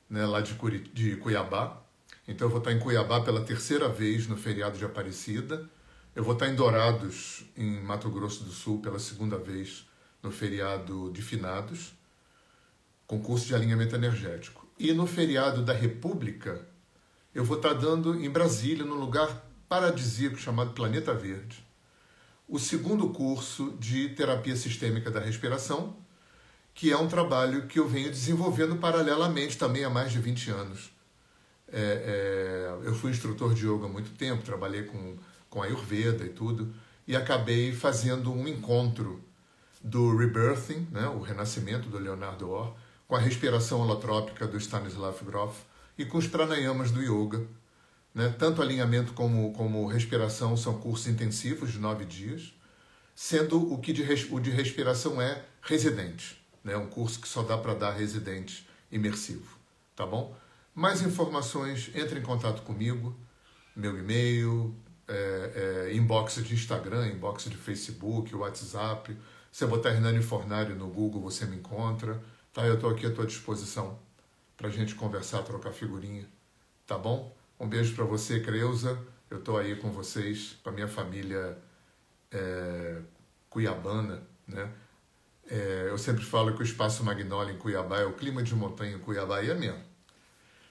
né, 0.08 0.26
lá 0.26 0.40
de, 0.40 0.54
Curi, 0.54 0.80
de 0.80 1.16
Cuiabá. 1.16 1.82
Então 2.26 2.46
eu 2.46 2.50
vou 2.50 2.58
estar 2.58 2.72
em 2.72 2.78
Cuiabá 2.78 3.20
pela 3.20 3.42
terceira 3.42 3.88
vez 3.88 4.26
no 4.26 4.36
feriado 4.36 4.78
de 4.78 4.84
Aparecida. 4.84 5.68
Eu 6.14 6.24
vou 6.24 6.34
estar 6.34 6.48
em 6.48 6.54
Dourados, 6.54 7.44
em 7.56 7.80
Mato 7.80 8.10
Grosso 8.10 8.44
do 8.44 8.50
Sul, 8.50 8.80
pela 8.80 8.98
segunda 8.98 9.38
vez 9.38 9.86
no 10.22 10.30
feriado 10.30 11.10
de 11.12 11.22
Finados 11.22 11.98
concurso 13.08 13.46
de 13.46 13.54
alinhamento 13.54 13.96
energético. 13.96 14.68
E 14.78 14.92
no 14.92 15.06
feriado 15.06 15.64
da 15.64 15.72
República, 15.72 16.68
eu 17.34 17.42
vou 17.42 17.56
estar 17.56 17.72
dando 17.72 18.22
em 18.22 18.28
Brasília, 18.28 18.84
num 18.84 18.94
lugar 18.94 19.50
paradisíaco 19.66 20.36
chamado 20.36 20.72
Planeta 20.72 21.14
Verde, 21.14 21.66
o 22.46 22.58
segundo 22.58 23.08
curso 23.08 23.76
de 23.80 24.10
terapia 24.10 24.54
sistêmica 24.56 25.10
da 25.10 25.20
respiração, 25.20 25.96
que 26.78 26.92
é 26.92 26.96
um 26.96 27.08
trabalho 27.08 27.66
que 27.66 27.80
eu 27.80 27.88
venho 27.88 28.08
desenvolvendo 28.08 28.76
paralelamente 28.76 29.58
também 29.58 29.82
há 29.82 29.90
mais 29.90 30.12
de 30.12 30.20
20 30.20 30.50
anos. 30.52 30.92
É, 31.72 32.70
é, 32.80 32.86
eu 32.86 32.94
fui 32.94 33.10
instrutor 33.10 33.52
de 33.52 33.66
yoga 33.66 33.86
há 33.86 33.88
muito 33.88 34.12
tempo, 34.12 34.44
trabalhei 34.44 34.84
com, 34.84 35.16
com 35.50 35.60
Ayurveda 35.60 36.24
e 36.24 36.28
tudo, 36.28 36.72
e 37.04 37.16
acabei 37.16 37.72
fazendo 37.72 38.32
um 38.32 38.46
encontro 38.46 39.20
do 39.82 40.16
Rebirthing, 40.16 40.86
né, 40.92 41.08
o 41.08 41.18
renascimento 41.18 41.88
do 41.88 41.98
Leonardo 41.98 42.48
Orr, 42.48 42.76
com 43.08 43.16
a 43.16 43.18
respiração 43.18 43.80
holotrópica 43.80 44.46
do 44.46 44.56
Stanislav 44.56 45.18
Grof 45.24 45.58
e 45.98 46.04
com 46.04 46.16
os 46.16 46.28
pranayamas 46.28 46.92
do 46.92 47.02
yoga. 47.02 47.44
Né? 48.14 48.32
Tanto 48.38 48.62
alinhamento 48.62 49.14
como, 49.14 49.52
como 49.52 49.84
respiração 49.88 50.56
são 50.56 50.78
cursos 50.78 51.08
intensivos 51.08 51.72
de 51.72 51.80
nove 51.80 52.04
dias, 52.04 52.54
sendo 53.16 53.74
o 53.74 53.78
que 53.78 53.92
de, 53.92 54.04
o 54.30 54.38
de 54.38 54.52
respiração 54.52 55.20
é 55.20 55.42
residente, 55.60 56.38
né? 56.62 56.76
um 56.76 56.86
curso 56.86 57.20
que 57.20 57.28
só 57.28 57.42
dá 57.42 57.56
para 57.56 57.74
dar 57.74 57.92
residente 57.92 58.68
imersivo. 58.90 59.56
Tá 59.94 60.06
bom? 60.06 60.36
Mais 60.74 61.02
informações, 61.02 61.90
entre 61.94 62.20
em 62.20 62.22
contato 62.22 62.62
comigo, 62.62 63.16
meu 63.74 63.98
e-mail, 63.98 64.74
é, 65.08 65.86
é, 65.88 65.96
inbox 65.96 66.36
de 66.44 66.54
Instagram, 66.54 67.08
inbox 67.08 67.44
de 67.44 67.56
Facebook, 67.56 68.34
WhatsApp. 68.34 69.16
Se 69.50 69.66
botar 69.66 69.90
Hernani 69.90 70.22
Fornari 70.22 70.74
no 70.74 70.88
Google, 70.88 71.22
você 71.22 71.46
me 71.46 71.56
encontra. 71.56 72.22
Tá? 72.52 72.66
Eu 72.66 72.74
estou 72.74 72.90
aqui 72.90 73.06
à 73.06 73.10
tua 73.10 73.26
disposição 73.26 73.98
para 74.56 74.68
a 74.68 74.70
gente 74.70 74.94
conversar, 74.94 75.42
trocar 75.42 75.72
figurinha. 75.72 76.26
Tá 76.86 76.98
bom? 76.98 77.34
Um 77.58 77.66
beijo 77.66 77.94
para 77.94 78.04
você, 78.04 78.40
Creuza. 78.40 78.98
Eu 79.30 79.38
estou 79.38 79.58
aí 79.58 79.76
com 79.76 79.90
vocês, 79.90 80.56
para 80.62 80.72
minha 80.72 80.88
família 80.88 81.58
é, 82.30 82.98
cuiabana, 83.50 84.22
né? 84.46 84.70
É, 85.50 85.86
eu 85.88 85.96
sempre 85.96 86.24
falo 86.24 86.54
que 86.54 86.60
o 86.60 86.64
Espaço 86.64 87.02
Magnólia 87.02 87.52
em 87.52 87.58
Cuiabá 87.58 88.00
é 88.00 88.04
o 88.04 88.12
clima 88.12 88.42
de 88.42 88.54
montanha 88.54 88.94
em 88.94 88.98
Cuiabá 88.98 89.42
e 89.42 89.50
é 89.50 89.54
mesmo. 89.54 89.82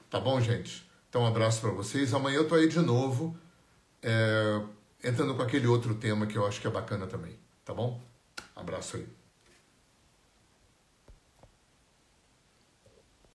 Tá 0.10 0.20
bom, 0.20 0.40
gente? 0.40 0.88
Então, 1.10 1.24
um 1.24 1.28
abraço 1.28 1.62
para 1.62 1.72
vocês. 1.72 2.14
Amanhã 2.14 2.38
eu 2.38 2.48
tô 2.48 2.56
aí 2.56 2.68
de 2.68 2.80
novo, 2.80 3.36
é, 4.02 4.62
entrando 5.04 5.34
com 5.36 5.42
aquele 5.42 5.68
outro 5.68 5.96
tema 5.96 6.28
que 6.28 6.38
eu 6.38 6.46
acho 6.46 6.62
que 6.62 6.68
é 6.68 6.70
bacana 6.70 7.08
também. 7.08 7.38
Tá 7.66 7.74
bom? 7.74 8.02
Abraço 8.56 8.98
aí. 8.98 9.17